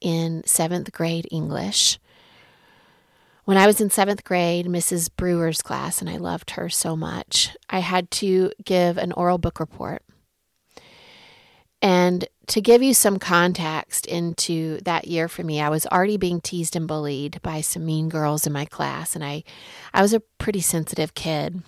in 0.00 0.42
seventh 0.46 0.92
grade 0.92 1.26
English 1.30 1.98
when 3.50 3.58
I 3.58 3.66
was 3.66 3.80
in 3.80 3.90
seventh 3.90 4.22
grade, 4.22 4.66
Mrs. 4.66 5.10
Brewer's 5.16 5.60
class, 5.60 6.00
and 6.00 6.08
I 6.08 6.18
loved 6.18 6.52
her 6.52 6.68
so 6.68 6.94
much, 6.94 7.56
I 7.68 7.80
had 7.80 8.08
to 8.12 8.52
give 8.64 8.96
an 8.96 9.10
oral 9.10 9.38
book 9.38 9.58
report. 9.58 10.04
And 11.82 12.28
to 12.46 12.60
give 12.60 12.80
you 12.80 12.94
some 12.94 13.18
context 13.18 14.06
into 14.06 14.78
that 14.82 15.08
year 15.08 15.26
for 15.26 15.42
me, 15.42 15.60
I 15.60 15.68
was 15.68 15.84
already 15.86 16.16
being 16.16 16.40
teased 16.40 16.76
and 16.76 16.86
bullied 16.86 17.42
by 17.42 17.60
some 17.60 17.84
mean 17.84 18.08
girls 18.08 18.46
in 18.46 18.52
my 18.52 18.66
class, 18.66 19.16
and 19.16 19.24
I, 19.24 19.42
I 19.92 20.00
was 20.00 20.14
a 20.14 20.20
pretty 20.38 20.60
sensitive 20.60 21.14
kid 21.14 21.60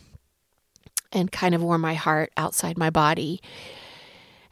and 1.10 1.32
kind 1.32 1.52
of 1.52 1.64
wore 1.64 1.78
my 1.78 1.94
heart 1.94 2.30
outside 2.36 2.78
my 2.78 2.90
body. 2.90 3.40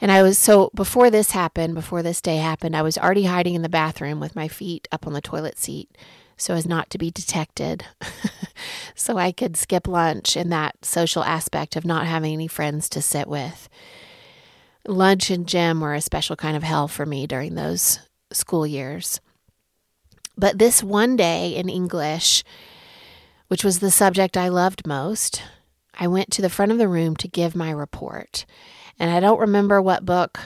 And 0.00 0.10
I 0.10 0.24
was 0.24 0.36
so 0.36 0.72
before 0.74 1.10
this 1.10 1.30
happened, 1.30 1.76
before 1.76 2.02
this 2.02 2.20
day 2.20 2.38
happened, 2.38 2.74
I 2.74 2.82
was 2.82 2.98
already 2.98 3.26
hiding 3.26 3.54
in 3.54 3.62
the 3.62 3.68
bathroom 3.68 4.18
with 4.18 4.34
my 4.34 4.48
feet 4.48 4.88
up 4.90 5.06
on 5.06 5.12
the 5.12 5.20
toilet 5.20 5.60
seat 5.60 5.96
so 6.40 6.54
as 6.54 6.66
not 6.66 6.88
to 6.90 6.98
be 6.98 7.10
detected. 7.10 7.84
so 8.94 9.18
I 9.18 9.30
could 9.30 9.56
skip 9.56 9.86
lunch 9.86 10.36
in 10.36 10.48
that 10.48 10.84
social 10.84 11.22
aspect 11.22 11.76
of 11.76 11.84
not 11.84 12.06
having 12.06 12.32
any 12.32 12.46
friends 12.46 12.88
to 12.90 13.02
sit 13.02 13.28
with. 13.28 13.68
Lunch 14.86 15.30
and 15.30 15.46
gym 15.46 15.80
were 15.80 15.94
a 15.94 16.00
special 16.00 16.36
kind 16.36 16.56
of 16.56 16.62
hell 16.62 16.88
for 16.88 17.04
me 17.04 17.26
during 17.26 17.54
those 17.54 18.00
school 18.32 18.66
years. 18.66 19.20
But 20.36 20.58
this 20.58 20.82
one 20.82 21.14
day 21.14 21.54
in 21.54 21.68
English, 21.68 22.42
which 23.48 23.62
was 23.62 23.80
the 23.80 23.90
subject 23.90 24.38
I 24.38 24.48
loved 24.48 24.86
most, 24.86 25.42
I 25.92 26.06
went 26.06 26.30
to 26.32 26.42
the 26.42 26.48
front 26.48 26.72
of 26.72 26.78
the 26.78 26.88
room 26.88 27.16
to 27.16 27.28
give 27.28 27.54
my 27.54 27.70
report. 27.70 28.46
And 28.98 29.10
I 29.10 29.20
don't 29.20 29.40
remember 29.40 29.82
what 29.82 30.06
book 30.06 30.40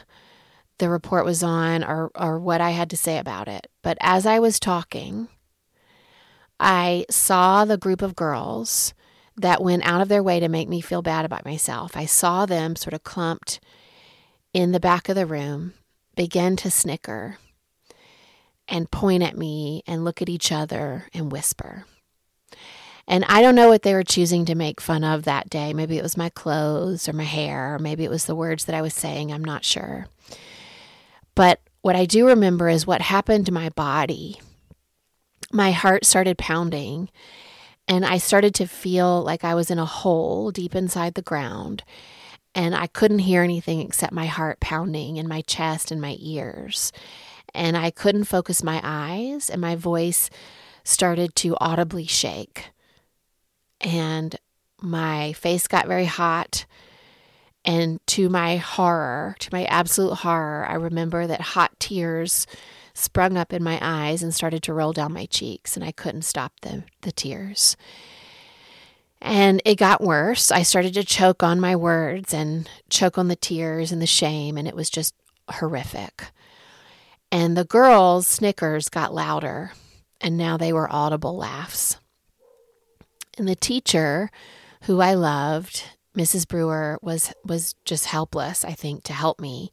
the 0.79 0.89
report 0.89 1.25
was 1.25 1.45
on 1.45 1.85
or, 1.85 2.11
or 2.17 2.41
what 2.41 2.61
I 2.61 2.71
had 2.71 2.91
to 2.91 2.97
say 2.97 3.19
about 3.19 3.47
it. 3.47 3.69
But 3.83 3.97
as 4.01 4.27
I 4.27 4.41
was 4.41 4.59
talking, 4.59 5.29
I 6.59 7.05
saw 7.11 7.65
the 7.65 7.79
group 7.79 8.03
of 8.03 8.17
girls 8.17 8.95
that 9.37 9.63
went 9.63 9.85
out 9.85 10.01
of 10.01 10.09
their 10.09 10.23
way 10.23 10.41
to 10.41 10.49
make 10.49 10.69
me 10.69 10.81
feel 10.81 11.03
bad 11.03 11.25
about 11.25 11.45
myself. 11.45 11.97
I 11.97 12.07
saw 12.07 12.47
them 12.47 12.77
sort 12.77 12.95
of 12.95 13.03
clumped 13.03 13.61
in 14.53 14.73
the 14.73 14.81
back 14.81 15.09
of 15.09 15.17
the 15.17 15.27
room, 15.27 15.75
begin 16.17 16.57
to 16.57 16.71
snicker 16.71 17.39
and 18.69 18.91
point 18.91 19.23
at 19.23 19.37
me 19.37 19.83
and 19.87 20.05
look 20.05 20.23
at 20.23 20.29
each 20.29 20.53
other 20.53 21.09
and 21.13 21.33
whisper. 21.33 21.85
And 23.07 23.25
I 23.27 23.43
don't 23.43 23.55
know 23.55 23.69
what 23.69 23.83
they 23.83 23.93
were 23.93 24.05
choosing 24.05 24.47
to 24.47 24.55
make 24.55 24.81
fun 24.81 25.05
of 25.05 25.25
that 25.25 25.51
day. 25.51 25.75
Maybe 25.75 25.99
it 25.99 26.03
was 26.03 26.17
my 26.17 26.31
clothes 26.31 27.09
or 27.09 27.13
my 27.13 27.25
hair, 27.25 27.75
or 27.75 27.79
maybe 27.79 28.05
it 28.05 28.11
was 28.11 28.25
the 28.25 28.35
words 28.35 28.65
that 28.65 28.75
I 28.75 28.81
was 28.81 28.95
saying. 28.95 29.31
I'm 29.31 29.45
not 29.45 29.65
sure. 29.65 30.07
But 31.35 31.61
what 31.83 31.97
I 31.97 32.07
do 32.07 32.27
remember 32.27 32.69
is 32.69 32.87
what 32.87 33.03
happened 33.03 33.45
to 33.47 33.53
my 33.53 33.69
body. 33.71 34.41
My 35.55 35.71
heart 35.71 36.05
started 36.05 36.37
pounding, 36.37 37.09
and 37.89 38.05
I 38.05 38.19
started 38.19 38.55
to 38.57 38.67
feel 38.67 39.23
like 39.23 39.45
I 39.45 39.55
was 39.55 39.71
in 39.71 39.79
a 39.79 39.87
hole 39.87 40.51
deep 40.51 40.75
inside 40.75 41.15
the 41.15 41.23
ground. 41.23 41.83
And 42.55 42.75
I 42.75 42.89
couldn't 42.89 43.21
hear 43.21 43.43
anything 43.43 43.81
except 43.81 44.13
my 44.13 44.27
heart 44.27 44.61
pounding 44.61 45.17
in 45.17 45.27
my 45.27 45.41
chest 45.43 45.91
and 45.91 46.01
my 46.01 46.17
ears. 46.21 46.93
And 47.55 47.77
I 47.77 47.91
couldn't 47.91 48.25
focus 48.25 48.63
my 48.63 48.81
eyes, 48.83 49.49
and 49.49 49.61
my 49.61 49.77
voice 49.77 50.29
started 50.83 51.35
to 51.37 51.57
audibly 51.61 52.05
shake 52.05 52.75
and 53.85 54.37
my 54.81 55.33
face 55.35 55.69
got 55.69 55.87
very 55.87 56.07
hot. 56.07 56.67
And 57.65 58.05
to 58.09 58.29
my 58.29 58.57
horror, 58.57 59.37
to 59.39 59.49
my 59.53 59.65
absolute 59.67 60.17
horror, 60.17 60.67
I 60.69 60.75
remember 60.75 61.27
that 61.27 61.41
hot 61.41 61.79
tears 61.79 62.47
sprung 62.95 63.37
up 63.37 63.53
in 63.53 63.63
my 63.63 63.79
eyes 63.83 64.23
and 64.23 64.33
started 64.33 64.63
to 64.63 64.75
roll 64.75 64.93
down 64.93 65.13
my 65.13 65.27
cheeks, 65.27 65.77
and 65.77 65.85
I 65.85 65.93
couldn't 65.93 66.23
stop 66.23 66.53
the, 66.63 66.85
the 67.03 67.13
tears. 67.13 67.77
And 69.21 69.61
it 69.65 69.77
got 69.77 70.03
worse. 70.03 70.53
I 70.53 70.63
started 70.63 70.95
to 70.95 71.05
choke 71.05 71.43
on 71.43 71.61
my 71.61 71.75
words 71.75 72.33
and 72.33 72.69
choke 72.91 73.19
on 73.19 73.29
the 73.29 73.37
tears 73.37 73.91
and 73.91 74.01
the 74.01 74.07
shame, 74.07 74.57
and 74.57 74.69
it 74.69 74.77
was 74.77 74.91
just 74.91 75.15
horrific. 75.51 76.27
And 77.33 77.57
the 77.57 77.65
girls' 77.65 78.27
snickers 78.27 78.89
got 78.89 79.15
louder, 79.15 79.73
and 80.21 80.37
now 80.37 80.57
they 80.57 80.73
were 80.73 80.93
audible 80.93 81.37
laughs. 81.37 81.97
And 83.37 83.49
the 83.49 83.57
teacher, 83.57 84.31
who 84.83 85.01
I 85.01 85.15
loved, 85.15 85.83
Mrs. 86.17 86.47
Brewer, 86.47 86.99
was 87.03 87.33
was 87.45 87.75
just 87.85 88.07
helpless, 88.07 88.65
I 88.65 88.73
think, 88.73 89.03
to 89.05 89.13
help 89.13 89.41
me. 89.41 89.73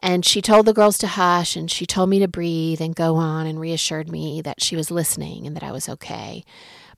And 0.00 0.24
she 0.24 0.40
told 0.40 0.66
the 0.66 0.72
girls 0.72 0.96
to 0.98 1.06
hush 1.08 1.56
and 1.56 1.70
she 1.70 1.84
told 1.84 2.08
me 2.08 2.20
to 2.20 2.28
breathe 2.28 2.80
and 2.80 2.94
go 2.94 3.16
on 3.16 3.46
and 3.46 3.58
reassured 3.58 4.10
me 4.10 4.40
that 4.42 4.62
she 4.62 4.76
was 4.76 4.90
listening 4.90 5.46
and 5.46 5.56
that 5.56 5.64
I 5.64 5.72
was 5.72 5.88
okay. 5.88 6.44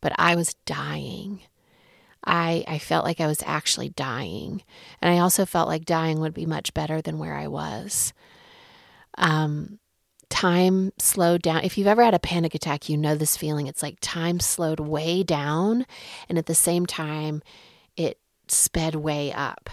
But 0.01 0.13
I 0.19 0.37
was 0.37 0.55
dying. 0.67 1.41
I, 2.25 2.65
I 2.69 2.79
felt 2.79 3.05
like 3.05 3.21
I 3.21 3.27
was 3.27 3.43
actually 3.47 3.89
dying. 3.91 4.63
And 5.01 5.13
I 5.13 5.19
also 5.19 5.47
felt 5.47 5.69
like 5.69 5.85
dying 5.87 6.21
would 6.21 6.35
be 6.35 6.47
much 6.47 6.75
better 6.75 7.01
than 7.01 7.19
where 7.19 7.35
I 7.35 7.47
was. 7.47 8.13
Um, 9.17 9.79
time 10.29 10.93
slowed 10.99 11.43
down. 11.43 11.65
If 11.65 11.77
you've 11.77 11.87
ever 11.87 12.05
had 12.05 12.15
a 12.15 12.19
panic 12.19 12.55
attack, 12.55 12.89
you 12.89 12.97
know 12.97 13.15
this 13.15 13.37
feeling. 13.37 13.67
It's 13.67 13.83
like 13.83 13.99
time 14.01 14.41
slowed 14.41 14.81
way 14.81 15.23
down, 15.23 15.87
and 16.29 16.39
at 16.39 16.47
the 16.47 16.55
same 16.55 16.87
time, 16.87 17.43
it 17.97 18.19
sped 18.49 18.95
way 18.95 19.33
up. 19.33 19.69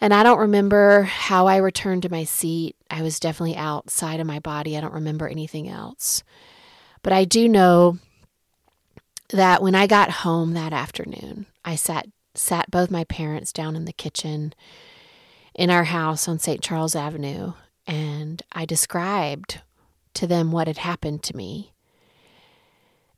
And 0.00 0.12
I 0.12 0.22
don't 0.22 0.38
remember 0.38 1.02
how 1.02 1.46
I 1.46 1.56
returned 1.56 2.02
to 2.02 2.10
my 2.10 2.24
seat. 2.24 2.76
I 2.90 3.02
was 3.02 3.20
definitely 3.20 3.56
outside 3.56 4.20
of 4.20 4.26
my 4.26 4.38
body. 4.38 4.76
I 4.76 4.80
don't 4.80 4.92
remember 4.92 5.28
anything 5.28 5.68
else. 5.68 6.22
But 7.02 7.12
I 7.12 7.24
do 7.24 7.48
know 7.48 7.98
that 9.30 9.62
when 9.62 9.74
I 9.74 9.86
got 9.86 10.10
home 10.10 10.52
that 10.54 10.72
afternoon, 10.72 11.46
I 11.64 11.76
sat 11.76 12.06
sat 12.36 12.70
both 12.70 12.90
my 12.90 13.04
parents 13.04 13.52
down 13.52 13.76
in 13.76 13.84
the 13.84 13.92
kitchen 13.92 14.52
in 15.54 15.70
our 15.70 15.84
house 15.84 16.26
on 16.26 16.40
St. 16.40 16.60
Charles 16.60 16.96
Avenue 16.96 17.52
and 17.86 18.42
I 18.52 18.64
described 18.64 19.60
to 20.14 20.26
them 20.26 20.52
what 20.52 20.66
had 20.66 20.78
happened 20.78 21.22
to 21.24 21.36
me. 21.36 21.72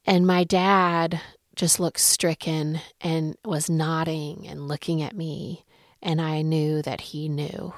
And 0.05 0.27
my 0.27 0.45
dad 0.45 1.21
just 1.55 1.81
looked 1.81 2.01
stricken 2.01 2.81
and 3.01 3.37
was 3.45 3.71
nodding 3.71 4.47
and 4.47 4.69
looking 4.69 5.03
at 5.03 5.17
me. 5.17 5.65
And 6.07 6.21
I 6.21 6.41
knew 6.41 6.83
that 6.83 7.01
he 7.01 7.29
knew. 7.29 7.75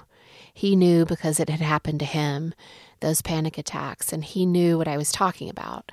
He 0.53 0.77
knew 0.77 1.07
because 1.07 1.41
it 1.41 1.49
had 1.49 1.61
happened 1.61 2.01
to 2.01 2.07
him, 2.07 2.53
those 3.01 3.23
panic 3.23 3.57
attacks, 3.57 4.13
and 4.13 4.23
he 4.23 4.45
knew 4.45 4.77
what 4.77 4.87
I 4.87 4.99
was 4.99 5.11
talking 5.11 5.49
about. 5.49 5.91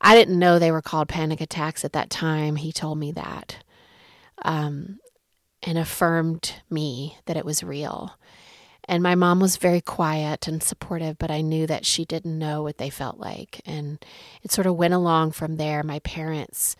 I 0.00 0.14
didn't 0.14 0.38
know 0.38 0.58
they 0.58 0.70
were 0.70 0.80
called 0.80 1.08
panic 1.08 1.40
attacks 1.40 1.84
at 1.84 1.92
that 1.92 2.08
time. 2.08 2.54
He 2.56 2.70
told 2.72 2.98
me 2.98 3.10
that 3.12 3.56
um, 4.42 5.00
and 5.60 5.76
affirmed 5.76 6.54
me 6.70 7.18
that 7.26 7.36
it 7.36 7.44
was 7.44 7.64
real. 7.64 8.12
And 8.86 9.02
my 9.02 9.16
mom 9.16 9.40
was 9.40 9.56
very 9.56 9.80
quiet 9.80 10.46
and 10.46 10.62
supportive, 10.62 11.18
but 11.18 11.32
I 11.32 11.40
knew 11.40 11.66
that 11.66 11.84
she 11.84 12.04
didn't 12.04 12.38
know 12.38 12.62
what 12.62 12.78
they 12.78 12.90
felt 12.90 13.18
like. 13.18 13.60
And 13.66 13.98
it 14.42 14.52
sort 14.52 14.68
of 14.68 14.76
went 14.76 14.94
along 14.94 15.32
from 15.32 15.56
there. 15.56 15.82
My 15.82 15.98
parents 16.00 16.76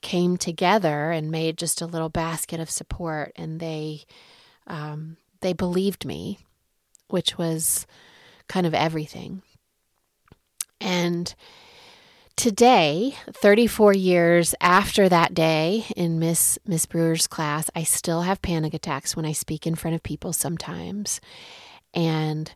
came 0.00 0.36
together 0.36 1.10
and 1.10 1.30
made 1.30 1.58
just 1.58 1.80
a 1.80 1.86
little 1.86 2.08
basket 2.08 2.60
of 2.60 2.70
support, 2.70 3.32
and 3.36 3.60
they 3.60 4.04
um, 4.66 5.16
they 5.40 5.52
believed 5.52 6.04
me, 6.04 6.38
which 7.08 7.38
was 7.38 7.86
kind 8.48 8.66
of 8.66 8.74
everything. 8.74 9.42
And 10.80 11.34
today, 12.36 13.16
34 13.32 13.94
years 13.94 14.54
after 14.60 15.08
that 15.08 15.34
day 15.34 15.86
in 15.96 16.18
Miss 16.18 16.58
Miss 16.66 16.86
Brewer's 16.86 17.26
class, 17.26 17.70
I 17.74 17.82
still 17.82 18.22
have 18.22 18.42
panic 18.42 18.74
attacks 18.74 19.16
when 19.16 19.24
I 19.24 19.32
speak 19.32 19.66
in 19.66 19.74
front 19.74 19.94
of 19.94 20.02
people 20.02 20.32
sometimes. 20.32 21.20
And 21.94 22.52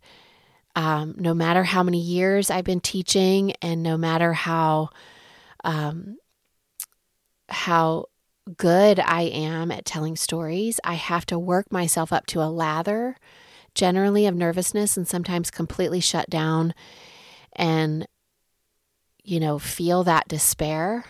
um, 0.76 1.14
no 1.18 1.34
matter 1.34 1.64
how 1.64 1.82
many 1.82 2.00
years 2.00 2.50
I've 2.50 2.64
been 2.64 2.80
teaching, 2.80 3.52
and 3.61 3.82
no 3.82 3.96
matter 3.96 4.32
how 4.32 4.90
um, 5.64 6.16
how 7.52 8.06
good 8.56 8.99
I 8.99 9.23
am 9.23 9.71
at 9.71 9.85
telling 9.85 10.16
stories, 10.16 10.80
I 10.82 10.94
have 10.94 11.25
to 11.26 11.38
work 11.38 11.71
myself 11.71 12.12
up 12.12 12.26
to 12.26 12.42
a 12.42 12.50
lather, 12.50 13.16
generally 13.75 14.26
of 14.26 14.35
nervousness, 14.35 14.97
and 14.97 15.06
sometimes 15.06 15.50
completely 15.50 16.00
shut 16.00 16.28
down 16.28 16.75
and 17.54 18.06
you 19.25 19.38
know, 19.40 19.59
feel 19.59 20.04
that 20.04 20.28
despair 20.28 21.04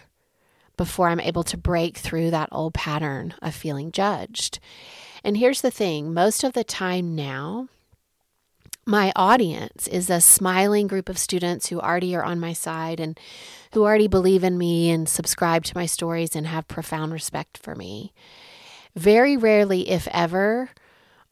before 0.77 1.09
I'm 1.09 1.21
able 1.21 1.45
to 1.45 1.57
break 1.57 1.97
through 1.97 2.31
that 2.31 2.49
old 2.53 2.75
pattern 2.75 3.35
of 3.43 3.55
feeling 3.55 3.93
judged. 3.93 4.59
And 5.25 5.37
here's 5.37 5.61
the 5.61 5.71
thing 5.71 6.13
most 6.13 6.45
of 6.45 6.53
the 6.53 6.65
time 6.65 7.15
now, 7.15 7.69
my 8.85 9.13
audience 9.15 9.87
is 9.87 10.11
a 10.11 10.21
smiling 10.21 10.87
group 10.87 11.09
of 11.09 11.19
students 11.19 11.69
who 11.69 11.81
already 11.81 12.15
are 12.17 12.25
on 12.25 12.41
my 12.41 12.53
side 12.53 12.99
and 12.99 13.19
who 13.73 13.85
already 13.85 14.09
believe 14.09 14.43
in 14.43 14.59
me 14.59 14.91
and 14.91 15.09
subscribe 15.09 15.65
to 15.65 15.77
my 15.77 15.87
stories 15.87 16.35
and 16.35 16.47
have 16.47 16.67
profound 16.69 17.13
respect 17.13 17.59
for 17.59 17.75
me. 17.75 18.13
Very 18.95 19.37
rarely, 19.37 19.89
if 19.89 20.09
ever, 20.09 20.71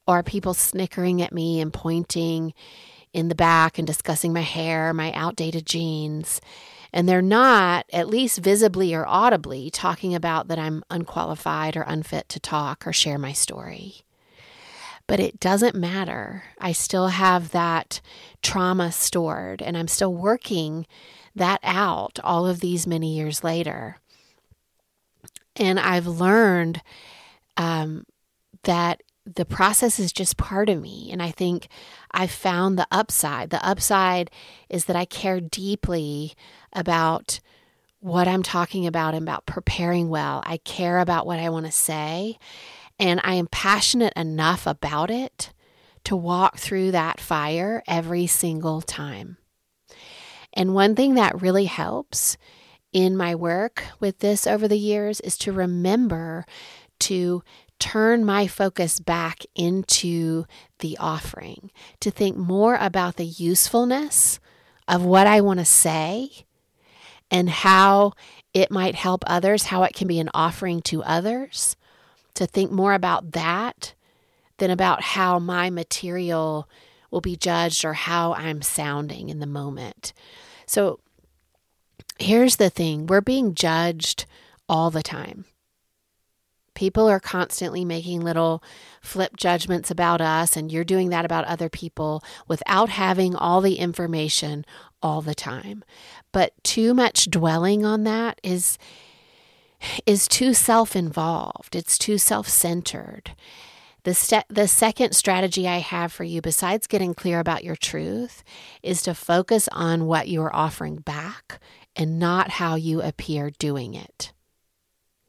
are 0.07 0.23
people 0.23 0.55
snickering 0.55 1.21
at 1.21 1.33
me 1.33 1.61
and 1.61 1.73
pointing 1.73 2.55
in 3.13 3.29
the 3.29 3.35
back 3.35 3.79
and 3.79 3.87
discussing 3.87 4.33
my 4.33 4.41
hair, 4.41 4.95
my 4.95 5.13
outdated 5.13 5.67
jeans. 5.67 6.41
And 6.93 7.09
they're 7.09 7.23
not, 7.23 7.87
at 7.93 8.09
least 8.09 8.39
visibly 8.39 8.95
or 8.95 9.07
audibly, 9.07 9.71
talking 9.71 10.15
about 10.15 10.49
that 10.49 10.59
I'm 10.59 10.83
unqualified 10.91 11.77
or 11.77 11.83
unfit 11.83 12.29
to 12.31 12.41
talk 12.41 12.87
or 12.87 12.93
share 12.93 13.19
my 13.19 13.33
story. 13.33 14.03
But 15.11 15.19
it 15.19 15.41
doesn't 15.41 15.75
matter. 15.75 16.45
I 16.61 16.71
still 16.71 17.09
have 17.09 17.51
that 17.51 18.01
trauma 18.43 18.93
stored 18.93 19.61
and 19.61 19.77
I'm 19.77 19.89
still 19.89 20.15
working 20.15 20.87
that 21.35 21.59
out 21.65 22.21
all 22.23 22.47
of 22.47 22.61
these 22.61 22.87
many 22.87 23.17
years 23.17 23.43
later. 23.43 23.97
And 25.57 25.81
I've 25.81 26.07
learned 26.07 26.81
um, 27.57 28.07
that 28.63 29.03
the 29.27 29.45
process 29.45 29.99
is 29.99 30.13
just 30.13 30.37
part 30.37 30.69
of 30.69 30.81
me. 30.81 31.09
And 31.11 31.21
I 31.21 31.33
think 31.33 31.67
I 32.13 32.29
found 32.29 32.79
the 32.79 32.87
upside. 32.93 33.51
The 33.51 33.67
upside 33.67 34.31
is 34.69 34.85
that 34.85 34.95
I 34.95 35.07
care 35.07 35.41
deeply 35.41 36.35
about 36.73 37.41
what 37.99 38.29
I'm 38.29 38.45
talking 38.45 38.87
about 38.87 39.15
and 39.15 39.25
about 39.25 39.45
preparing 39.45 40.09
well. 40.09 40.41
I 40.47 40.59
care 40.59 41.01
about 41.01 41.27
what 41.27 41.41
I 41.41 41.49
want 41.49 41.67
to 41.67 41.73
say. 41.73 42.39
And 43.01 43.19
I 43.25 43.35
am 43.35 43.49
passionate 43.51 44.13
enough 44.15 44.67
about 44.67 45.11
it 45.11 45.53
to 46.05 46.15
walk 46.15 46.59
through 46.59 46.91
that 46.91 47.19
fire 47.19 47.83
every 47.89 48.27
single 48.27 48.83
time. 48.83 49.39
And 50.53 50.75
one 50.75 50.95
thing 50.95 51.15
that 51.15 51.41
really 51.41 51.65
helps 51.65 52.37
in 52.93 53.17
my 53.17 53.35
work 53.35 53.85
with 54.01 54.19
this 54.19 54.47
over 54.47 54.69
the 54.69 54.79
years 54.79 55.21
is 55.21 55.39
to 55.39 55.53
remember 55.53 56.45
to 57.01 57.43
turn 57.79 58.25
my 58.25 58.47
focus 58.47 59.01
back 59.01 59.45
into 59.55 60.45
the 60.81 60.99
offering, 60.99 61.71
to 62.01 62.11
think 62.11 62.37
more 62.37 62.77
about 62.77 63.17
the 63.17 63.25
usefulness 63.25 64.39
of 64.87 65.03
what 65.05 65.27
I 65.27 65.41
want 65.41 65.61
to 65.61 65.65
say 65.65 66.31
and 67.31 67.49
how 67.49 68.13
it 68.53 68.71
might 68.71 68.97
help 68.97 69.25
others, 69.27 69.65
how 69.65 69.85
it 69.85 69.95
can 69.95 70.09
be 70.09 70.19
an 70.19 70.29
offering 70.35 70.83
to 70.83 71.03
others, 71.05 71.77
to 72.41 72.47
think 72.47 72.73
more 72.73 72.95
about 72.95 73.33
that 73.33 73.93
than 74.57 74.71
about 74.71 75.03
how 75.03 75.39
my 75.39 75.69
material 75.69 76.67
will 77.11 77.21
be 77.21 77.37
judged 77.37 77.85
or 77.85 77.93
how 77.93 78.33
I'm 78.33 78.63
sounding 78.63 79.29
in 79.29 79.41
the 79.41 79.47
moment. 79.47 80.15
So 80.65 81.01
here's 82.19 82.57
the 82.57 82.71
thing 82.71 83.07
we're 83.07 83.21
being 83.21 83.55
judged 83.55 84.25
all 84.71 84.91
the 84.91 85.03
time. 85.03 85.45
People 86.73 87.11
are 87.11 87.21
constantly 87.21 87.85
making 87.85 88.23
little 88.23 88.63
flip 89.03 89.37
judgments 89.37 89.91
about 89.91 90.23
us, 90.23 90.57
and 90.57 90.73
you're 90.73 90.83
doing 90.83 91.11
that 91.11 91.27
about 91.27 91.45
other 91.45 91.69
people 91.69 92.25
without 92.49 92.89
having 92.89 93.35
all 93.35 93.61
the 93.61 93.75
information 93.75 94.65
all 95.03 95.21
the 95.21 95.35
time. 95.35 95.85
But 96.33 96.55
too 96.65 96.95
much 96.95 97.27
dwelling 97.27 97.85
on 97.85 98.05
that 98.05 98.41
is 98.43 98.79
is 100.07 100.29
too 100.29 100.55
self-involved. 100.55 101.75
It's 101.75 101.99
too 101.99 102.19
self-centered. 102.19 103.35
The, 104.03 104.15
st- 104.15 104.47
the 104.49 104.67
second 104.67 105.15
strategy 105.15 105.69
I 105.69 105.79
have 105.79 106.13
for 106.13 106.25
you, 106.25 106.41
besides 106.41 106.87
getting 106.87 107.13
clear 107.13 107.39
about 107.39 107.65
your 107.65 107.77
truth, 107.77 108.43
is 108.83 109.03
to 109.03 109.15
focus 109.15 109.69
on 109.73 110.07
what 110.07 110.29
you're 110.29 110.55
offering 110.55 110.97
back 110.97 111.61
and 111.95 112.19
not 112.19 112.51
how 112.53 112.77
you 112.77 113.03
appear 113.03 113.51
doing 113.59 113.95
it. 113.95 114.33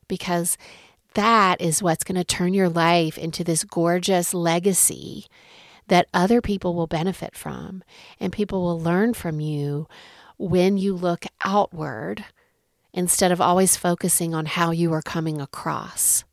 Because 0.07 0.57
that 1.15 1.59
is 1.59 1.83
what's 1.83 2.05
going 2.05 2.15
to 2.15 2.23
turn 2.23 2.53
your 2.53 2.69
life 2.69 3.17
into 3.17 3.43
this 3.43 3.65
gorgeous 3.65 4.33
legacy 4.33 5.25
that 5.87 6.07
other 6.13 6.39
people 6.41 6.73
will 6.73 6.87
benefit 6.87 7.35
from. 7.35 7.83
And 8.19 8.31
people 8.31 8.61
will 8.61 8.79
learn 8.79 9.13
from 9.13 9.41
you 9.41 9.87
when 10.37 10.77
you 10.77 10.95
look 10.95 11.25
outward 11.43 12.23
instead 12.93 13.31
of 13.31 13.41
always 13.41 13.77
focusing 13.77 14.33
on 14.33 14.45
how 14.45 14.71
you 14.71 14.93
are 14.93 15.01
coming 15.01 15.39
across. 15.39 16.23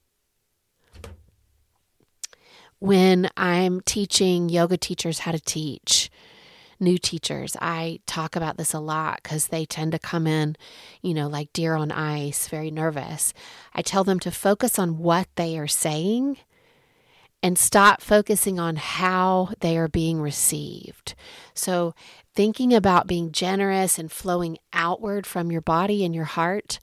When 2.80 3.28
I'm 3.36 3.80
teaching 3.80 4.48
yoga 4.48 4.76
teachers 4.76 5.20
how 5.20 5.32
to 5.32 5.40
teach, 5.40 6.10
new 6.80 6.96
teachers, 6.96 7.56
I 7.60 8.00
talk 8.06 8.36
about 8.36 8.56
this 8.56 8.72
a 8.72 8.78
lot 8.78 9.20
because 9.22 9.48
they 9.48 9.64
tend 9.64 9.92
to 9.92 9.98
come 9.98 10.26
in, 10.26 10.56
you 11.02 11.12
know, 11.12 11.26
like 11.26 11.52
deer 11.52 11.74
on 11.74 11.90
ice, 11.90 12.48
very 12.48 12.70
nervous. 12.70 13.34
I 13.74 13.82
tell 13.82 14.04
them 14.04 14.20
to 14.20 14.30
focus 14.30 14.78
on 14.78 14.98
what 14.98 15.28
they 15.34 15.58
are 15.58 15.66
saying 15.66 16.38
and 17.42 17.58
stop 17.58 18.00
focusing 18.00 18.58
on 18.58 18.76
how 18.76 19.50
they 19.60 19.78
are 19.78 19.88
being 19.88 20.20
received. 20.20 21.14
So, 21.54 21.94
thinking 22.34 22.74
about 22.74 23.06
being 23.06 23.32
generous 23.32 23.98
and 23.98 24.10
flowing 24.10 24.58
outward 24.72 25.26
from 25.26 25.50
your 25.50 25.60
body 25.60 26.04
and 26.04 26.14
your 26.14 26.24
heart 26.24 26.78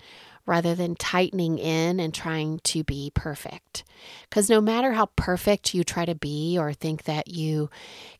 rather 0.45 0.75
than 0.75 0.95
tightening 0.95 1.57
in 1.57 1.99
and 1.99 2.13
trying 2.13 2.59
to 2.63 2.83
be 2.83 3.11
perfect. 3.13 3.83
Because 4.29 4.49
no 4.49 4.61
matter 4.61 4.93
how 4.93 5.07
perfect 5.15 5.73
you 5.73 5.83
try 5.83 6.05
to 6.05 6.15
be 6.15 6.57
or 6.57 6.71
think 6.71 7.03
that 7.03 7.27
you 7.27 7.69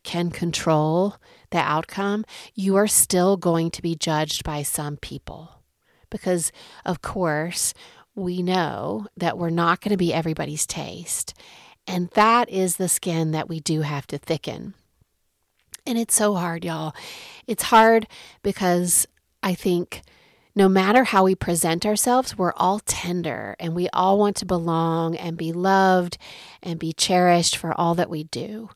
can 0.04 0.32
control 0.32 1.18
the 1.52 1.60
outcome, 1.60 2.26
you 2.54 2.76
are 2.76 2.88
still 2.88 3.38
going 3.38 3.70
to 3.72 3.82
be 3.82 3.96
judged 3.96 4.44
by 4.44 4.64
some 4.64 4.98
people. 4.98 5.62
Because, 6.10 6.52
of 6.84 7.02
course, 7.02 7.74
we 8.16 8.42
know 8.42 9.08
that 9.18 9.38
we're 9.38 9.50
not 9.50 9.82
going 9.82 9.92
to 9.92 9.98
be 9.98 10.14
everybody's 10.14 10.66
taste. 10.66 11.34
And 11.88 12.10
that 12.12 12.50
is 12.50 12.78
the 12.78 12.90
skin 12.90 13.32
that 13.32 13.50
we 13.50 13.60
do 13.60 13.82
have 13.82 14.08
to 14.08 14.18
thicken. 14.18 14.74
And 15.86 15.98
it's 15.98 16.16
so 16.16 16.36
hard, 16.36 16.66
y'all. 16.66 16.96
It's 17.46 17.64
hard 17.64 18.08
because 18.42 19.08
I 19.44 19.54
think 19.54 20.02
no 20.56 20.68
matter 20.68 21.04
how 21.04 21.26
we 21.26 21.36
present 21.36 21.86
ourselves, 21.86 22.38
we're 22.38 22.54
all 22.56 22.80
tender 22.80 23.56
and 23.60 23.76
we 23.76 23.90
all 23.90 24.18
want 24.18 24.38
to 24.38 24.46
belong 24.46 25.16
and 25.16 25.38
be 25.38 25.52
loved 25.52 26.18
and 26.64 26.80
be 26.80 26.94
cherished 26.94 27.58
for 27.58 27.80
all 27.80 27.94
that 27.96 28.10
we 28.10 28.24
do. 28.24 28.70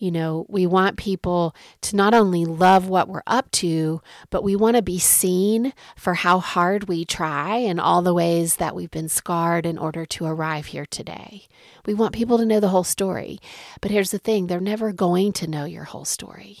You 0.00 0.10
know, 0.10 0.46
we 0.48 0.66
want 0.66 0.96
people 0.96 1.54
to 1.82 1.94
not 1.94 2.14
only 2.14 2.46
love 2.46 2.88
what 2.88 3.06
we're 3.06 3.22
up 3.26 3.50
to, 3.50 4.00
but 4.30 4.42
we 4.42 4.56
want 4.56 4.76
to 4.76 4.82
be 4.82 4.98
seen 4.98 5.74
for 5.94 6.14
how 6.14 6.40
hard 6.40 6.88
we 6.88 7.04
try 7.04 7.58
and 7.58 7.78
all 7.78 8.00
the 8.00 8.14
ways 8.14 8.56
that 8.56 8.74
we've 8.74 8.90
been 8.90 9.10
scarred 9.10 9.66
in 9.66 9.76
order 9.76 10.06
to 10.06 10.24
arrive 10.24 10.66
here 10.66 10.86
today. 10.86 11.48
We 11.84 11.92
want 11.92 12.14
people 12.14 12.38
to 12.38 12.46
know 12.46 12.60
the 12.60 12.68
whole 12.68 12.82
story. 12.82 13.40
But 13.82 13.90
here's 13.90 14.10
the 14.10 14.18
thing 14.18 14.46
they're 14.46 14.58
never 14.58 14.90
going 14.90 15.34
to 15.34 15.46
know 15.46 15.66
your 15.66 15.84
whole 15.84 16.06
story. 16.06 16.60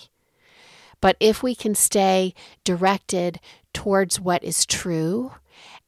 But 1.00 1.16
if 1.18 1.42
we 1.42 1.54
can 1.54 1.74
stay 1.74 2.34
directed 2.62 3.40
towards 3.72 4.20
what 4.20 4.44
is 4.44 4.66
true 4.66 5.32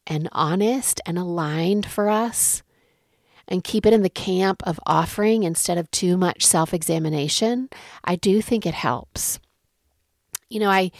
and 0.07 0.27
honest 0.33 1.03
and 1.05 1.19
aligned 1.19 1.85
for 1.85 2.09
us, 2.09 2.62
and 3.53 3.62
keep 3.62 3.85
it 3.85 3.93
in 3.93 4.03
the 4.03 4.09
camp 4.09 4.62
of 4.67 4.81
offering 4.87 5.43
instead 5.43 5.77
of 5.77 5.91
too 5.91 6.17
much 6.17 6.45
self 6.45 6.73
examination, 6.73 7.69
I 8.03 8.17
do 8.17 8.41
think 8.41 8.65
it 8.65 8.73
helps. 8.73 9.38
You 10.49 10.59
know, 10.61 10.71
I 10.71 10.91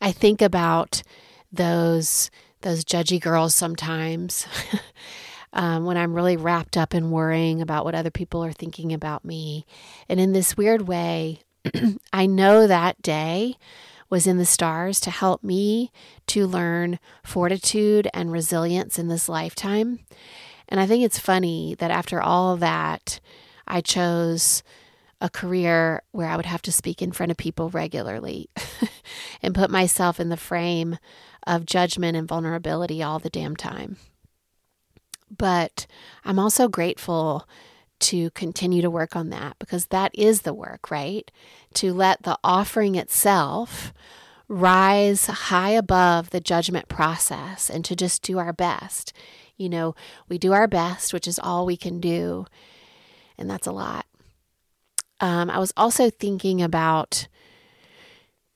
I 0.00 0.10
think 0.10 0.42
about 0.42 1.04
those 1.52 2.28
those 2.62 2.84
judgy 2.84 3.20
girls 3.20 3.54
sometimes 3.54 4.48
um, 5.52 5.84
when 5.84 5.96
I'm 5.96 6.12
really 6.12 6.36
wrapped 6.36 6.76
up 6.76 6.92
in 6.92 7.12
worrying 7.12 7.62
about 7.62 7.84
what 7.84 7.94
other 7.94 8.10
people 8.10 8.44
are 8.44 8.52
thinking 8.52 8.92
about 8.92 9.24
me, 9.24 9.64
and 10.08 10.18
in 10.18 10.32
this 10.32 10.56
weird 10.56 10.88
way, 10.88 11.42
I 12.12 12.26
know 12.26 12.66
that 12.66 13.00
day 13.00 13.54
was 14.10 14.26
in 14.26 14.38
the 14.38 14.44
stars 14.44 14.98
to 15.00 15.10
help 15.10 15.44
me 15.44 15.92
to 16.26 16.48
learn 16.48 16.98
fortitude 17.22 18.08
and 18.12 18.32
resilience 18.32 18.98
in 18.98 19.06
this 19.06 19.28
lifetime. 19.28 20.00
And 20.72 20.80
I 20.80 20.86
think 20.86 21.04
it's 21.04 21.18
funny 21.18 21.76
that 21.80 21.90
after 21.90 22.22
all 22.22 22.56
that, 22.56 23.20
I 23.68 23.82
chose 23.82 24.62
a 25.20 25.28
career 25.28 26.02
where 26.12 26.26
I 26.26 26.34
would 26.34 26.46
have 26.46 26.62
to 26.62 26.72
speak 26.72 27.02
in 27.02 27.12
front 27.12 27.30
of 27.30 27.36
people 27.36 27.68
regularly 27.68 28.48
and 29.42 29.54
put 29.54 29.70
myself 29.70 30.18
in 30.18 30.30
the 30.30 30.36
frame 30.38 30.96
of 31.46 31.66
judgment 31.66 32.16
and 32.16 32.26
vulnerability 32.26 33.02
all 33.02 33.18
the 33.18 33.28
damn 33.28 33.54
time. 33.54 33.98
But 35.30 35.86
I'm 36.24 36.38
also 36.38 36.68
grateful 36.68 37.46
to 38.00 38.30
continue 38.30 38.80
to 38.80 38.90
work 38.90 39.14
on 39.14 39.28
that 39.28 39.58
because 39.58 39.88
that 39.88 40.10
is 40.14 40.40
the 40.40 40.54
work, 40.54 40.90
right? 40.90 41.30
To 41.74 41.92
let 41.92 42.22
the 42.22 42.38
offering 42.42 42.94
itself 42.94 43.92
rise 44.48 45.26
high 45.26 45.70
above 45.72 46.30
the 46.30 46.40
judgment 46.40 46.88
process 46.88 47.68
and 47.68 47.84
to 47.84 47.94
just 47.94 48.22
do 48.22 48.38
our 48.38 48.54
best. 48.54 49.12
You 49.62 49.68
know, 49.68 49.94
we 50.28 50.38
do 50.38 50.52
our 50.52 50.66
best, 50.66 51.12
which 51.12 51.28
is 51.28 51.38
all 51.38 51.64
we 51.64 51.76
can 51.76 52.00
do, 52.00 52.46
and 53.38 53.48
that's 53.48 53.66
a 53.66 53.72
lot. 53.72 54.06
Um, 55.20 55.50
I 55.50 55.58
was 55.58 55.72
also 55.76 56.10
thinking 56.10 56.60
about 56.60 57.28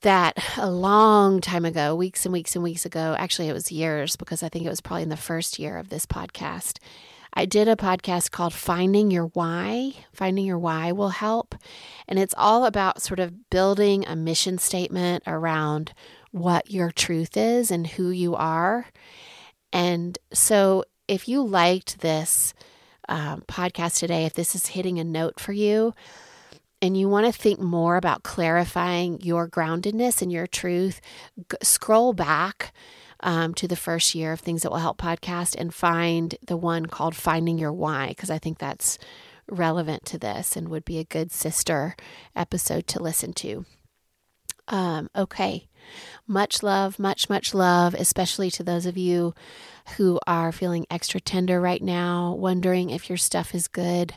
that 0.03 0.37
a 0.59 0.71
long 0.71 1.41
time 1.41 1.65
ago, 1.65 1.95
weeks 1.95 2.27
and 2.27 2.33
weeks 2.33 2.55
and 2.55 2.63
weeks 2.63 2.85
ago. 2.85 3.15
Actually, 3.19 3.49
it 3.49 3.53
was 3.55 3.73
years 3.73 4.17
because 4.17 4.43
I 4.43 4.49
think 4.49 4.67
it 4.67 4.71
was 4.71 4.81
probably 4.81 5.05
in 5.05 5.09
the 5.09 5.17
first 5.17 5.59
year 5.59 5.79
of 5.79 5.89
this 5.89 6.07
podcast. 6.07 6.79
I 7.39 7.45
did 7.45 7.69
a 7.69 7.77
podcast 7.77 8.31
called 8.31 8.55
Finding 8.55 9.11
Your 9.11 9.27
Why. 9.27 9.93
Finding 10.13 10.47
Your 10.47 10.59
Why 10.59 10.91
will 10.93 11.11
help. 11.11 11.55
And 12.09 12.19
it's 12.19 12.35
all 12.37 12.65
about 12.65 13.03
sort 13.03 13.21
of 13.21 13.51
building 13.51 14.07
a 14.07 14.17
mission 14.17 14.59
statement 14.59 15.23
around 15.27 15.93
what 16.31 16.71
your 16.71 16.91
truth 16.91 17.37
is 17.37 17.71
and 17.71 17.87
who 17.87 18.09
you 18.09 18.35
are. 18.35 18.87
And 19.71 20.19
so 20.33 20.85
if 21.09 21.29
you 21.29 21.43
liked 21.43 22.01
this 22.01 22.55
um, 23.09 23.43
podcast 23.43 23.99
today, 23.99 24.25
if 24.25 24.35
this 24.35 24.55
is 24.55 24.67
hitting 24.67 24.99
a 24.99 25.05
note 25.05 25.39
for 25.39 25.53
you, 25.53 25.95
and 26.83 26.97
you 26.97 27.09
want 27.09 27.27
to 27.27 27.33
think 27.33 27.59
more 27.59 27.97
about 27.97 28.23
clarifying 28.23 29.21
your 29.21 29.49
groundedness 29.49 30.21
and 30.21 30.31
your 30.31 30.47
truth, 30.47 31.01
g- 31.39 31.57
scroll 31.63 32.13
back 32.13 32.75
um, 33.21 33.55
to 33.55 33.67
the 33.67 33.77
first 33.77 34.15
year 34.15 34.33
of 34.33 34.41
Things 34.41 34.63
That 34.63 34.71
Will 34.71 34.79
Help 34.79 34.99
podcast 34.99 35.55
and 35.59 35.73
find 35.73 36.35
the 36.47 36.57
one 36.57 36.87
called 36.87 37.17
Finding 37.17 37.59
Your 37.59 37.73
Why, 37.73 38.09
because 38.09 38.31
I 38.31 38.39
think 38.39 38.59
that's 38.59 38.99
relevant 39.49 40.05
to 40.07 40.19
this 40.19 40.57
and 40.57 40.69
would 40.69 40.85
be 40.85 40.99
a 40.99 41.05
good 41.05 41.33
sister 41.33 41.97
episode 42.35 42.87
to 42.89 43.03
listen 43.03 43.33
to. 43.35 43.65
Um, 44.69 45.09
okay. 45.17 45.69
Much 46.27 46.63
love, 46.63 46.99
much, 46.99 47.29
much 47.29 47.55
love, 47.55 47.95
especially 47.95 48.51
to 48.51 48.63
those 48.63 48.87
of 48.87 48.97
you 48.97 49.35
who 49.97 50.19
are 50.27 50.53
feeling 50.53 50.87
extra 50.91 51.21
tender 51.21 51.61
right 51.61 51.83
now, 51.83 52.35
wondering 52.35 52.91
if 52.91 53.09
your 53.09 53.17
stuff 53.19 53.55
is 53.55 53.69
good. 53.69 54.15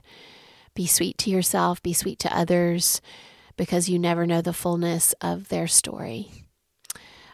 Be 0.74 0.88
sweet 0.88 1.18
to 1.20 1.30
yourself, 1.30 1.82
be 1.82 1.94
sweet 1.94 2.20
to 2.20 2.36
others, 2.36 3.02
because 3.58 3.90
you 3.90 4.00
never 4.00 4.26
know 4.26 4.42
the 4.42 4.54
fullness 4.54 5.14
of 5.22 5.50
their 5.50 5.68
story. 5.68 6.32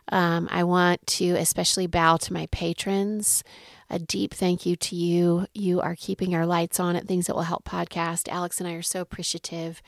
Um, 0.10 0.48
I 0.52 0.64
want 0.64 1.06
to 1.08 1.32
especially 1.32 1.88
bow 1.88 2.18
to 2.18 2.34
my 2.34 2.48
patrons. 2.48 3.44
A 3.90 4.00
deep 4.00 4.34
thank 4.34 4.66
you 4.66 4.76
to 4.76 4.96
you. 4.96 5.48
You 5.54 5.82
are 5.82 5.96
keeping 5.96 6.36
our 6.36 6.46
lights 6.46 6.80
on 6.80 6.96
at 6.96 7.08
Things 7.08 7.28
That 7.28 7.36
Will 7.36 7.44
Help 7.44 7.66
podcast. 7.66 8.28
Alex 8.28 8.60
and 8.60 8.68
I 8.68 8.74
are 8.74 8.82
so 8.82 9.02
appreciative 9.02 9.82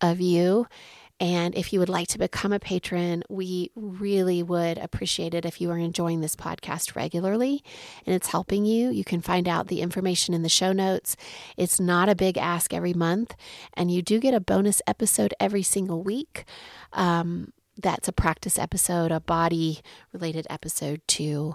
of 0.00 0.20
you. 0.20 0.66
And 1.20 1.54
if 1.54 1.72
you 1.72 1.78
would 1.80 1.90
like 1.90 2.08
to 2.08 2.18
become 2.18 2.50
a 2.50 2.58
patron, 2.58 3.22
we 3.28 3.70
really 3.76 4.42
would 4.42 4.78
appreciate 4.78 5.34
it 5.34 5.44
if 5.44 5.60
you 5.60 5.70
are 5.70 5.76
enjoying 5.76 6.22
this 6.22 6.34
podcast 6.34 6.96
regularly 6.96 7.62
and 8.06 8.14
it's 8.14 8.28
helping 8.28 8.64
you. 8.64 8.88
You 8.88 9.04
can 9.04 9.20
find 9.20 9.46
out 9.46 9.68
the 9.68 9.82
information 9.82 10.32
in 10.32 10.42
the 10.42 10.48
show 10.48 10.72
notes. 10.72 11.16
It's 11.58 11.78
not 11.78 12.08
a 12.08 12.14
big 12.14 12.38
ask 12.38 12.72
every 12.72 12.94
month, 12.94 13.34
and 13.74 13.90
you 13.90 14.00
do 14.00 14.18
get 14.18 14.32
a 14.32 14.40
bonus 14.40 14.80
episode 14.86 15.34
every 15.38 15.62
single 15.62 16.02
week. 16.02 16.44
Um, 16.94 17.52
that's 17.76 18.08
a 18.08 18.12
practice 18.12 18.58
episode, 18.58 19.12
a 19.12 19.20
body 19.20 19.80
related 20.12 20.46
episode 20.48 21.02
to 21.08 21.54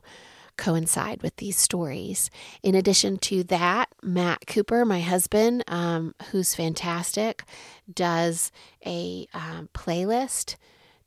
coincide 0.57 1.21
with 1.21 1.35
these 1.37 1.57
stories. 1.57 2.29
In 2.63 2.75
addition 2.75 3.17
to 3.17 3.43
that, 3.45 3.89
Matt 4.01 4.47
Cooper, 4.47 4.85
my 4.85 5.01
husband, 5.01 5.63
um, 5.67 6.15
who's 6.31 6.55
fantastic, 6.55 7.43
does 7.91 8.51
a 8.85 9.27
um, 9.33 9.69
playlist 9.73 10.55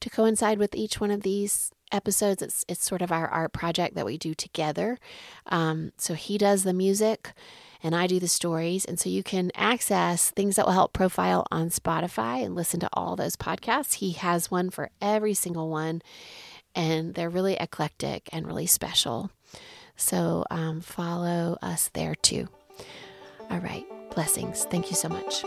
to 0.00 0.11
coincide 0.11 0.58
with 0.58 0.74
each 0.74 1.00
one 1.00 1.11
of 1.11 1.22
these 1.22 1.72
episodes. 1.90 2.42
It's 2.42 2.64
it's 2.68 2.84
sort 2.84 3.02
of 3.02 3.11
our 3.11 3.28
art 3.28 3.52
project 3.52 3.94
that 3.94 4.06
we 4.06 4.18
do 4.18 4.34
together. 4.34 4.98
Um, 5.46 5.92
so 5.96 6.14
he 6.14 6.38
does 6.38 6.62
the 6.62 6.72
music 6.72 7.32
and 7.82 7.94
I 7.94 8.06
do 8.06 8.18
the 8.18 8.28
stories. 8.28 8.84
And 8.84 8.98
so 8.98 9.08
you 9.08 9.22
can 9.22 9.50
access 9.54 10.30
things 10.30 10.56
that 10.56 10.66
will 10.66 10.72
help 10.72 10.92
profile 10.92 11.46
on 11.50 11.70
Spotify 11.70 12.44
and 12.44 12.54
listen 12.54 12.80
to 12.80 12.90
all 12.92 13.16
those 13.16 13.37
podcasts. 13.37 13.94
He 13.94 14.12
has 14.12 14.50
one 14.50 14.70
for 14.70 14.90
every 15.00 15.34
single 15.34 15.68
one, 15.68 16.02
and 16.74 17.14
they're 17.14 17.30
really 17.30 17.54
eclectic 17.54 18.28
and 18.32 18.46
really 18.46 18.66
special. 18.66 19.30
So 19.98 20.44
um, 20.50 20.80
follow 20.80 21.58
us 21.61 21.90
there 21.92 22.14
too. 22.14 22.48
All 23.50 23.58
right. 23.58 23.84
Blessings. 24.14 24.64
Thank 24.70 24.90
you 24.90 24.96
so 24.96 25.08
much. 25.08 25.44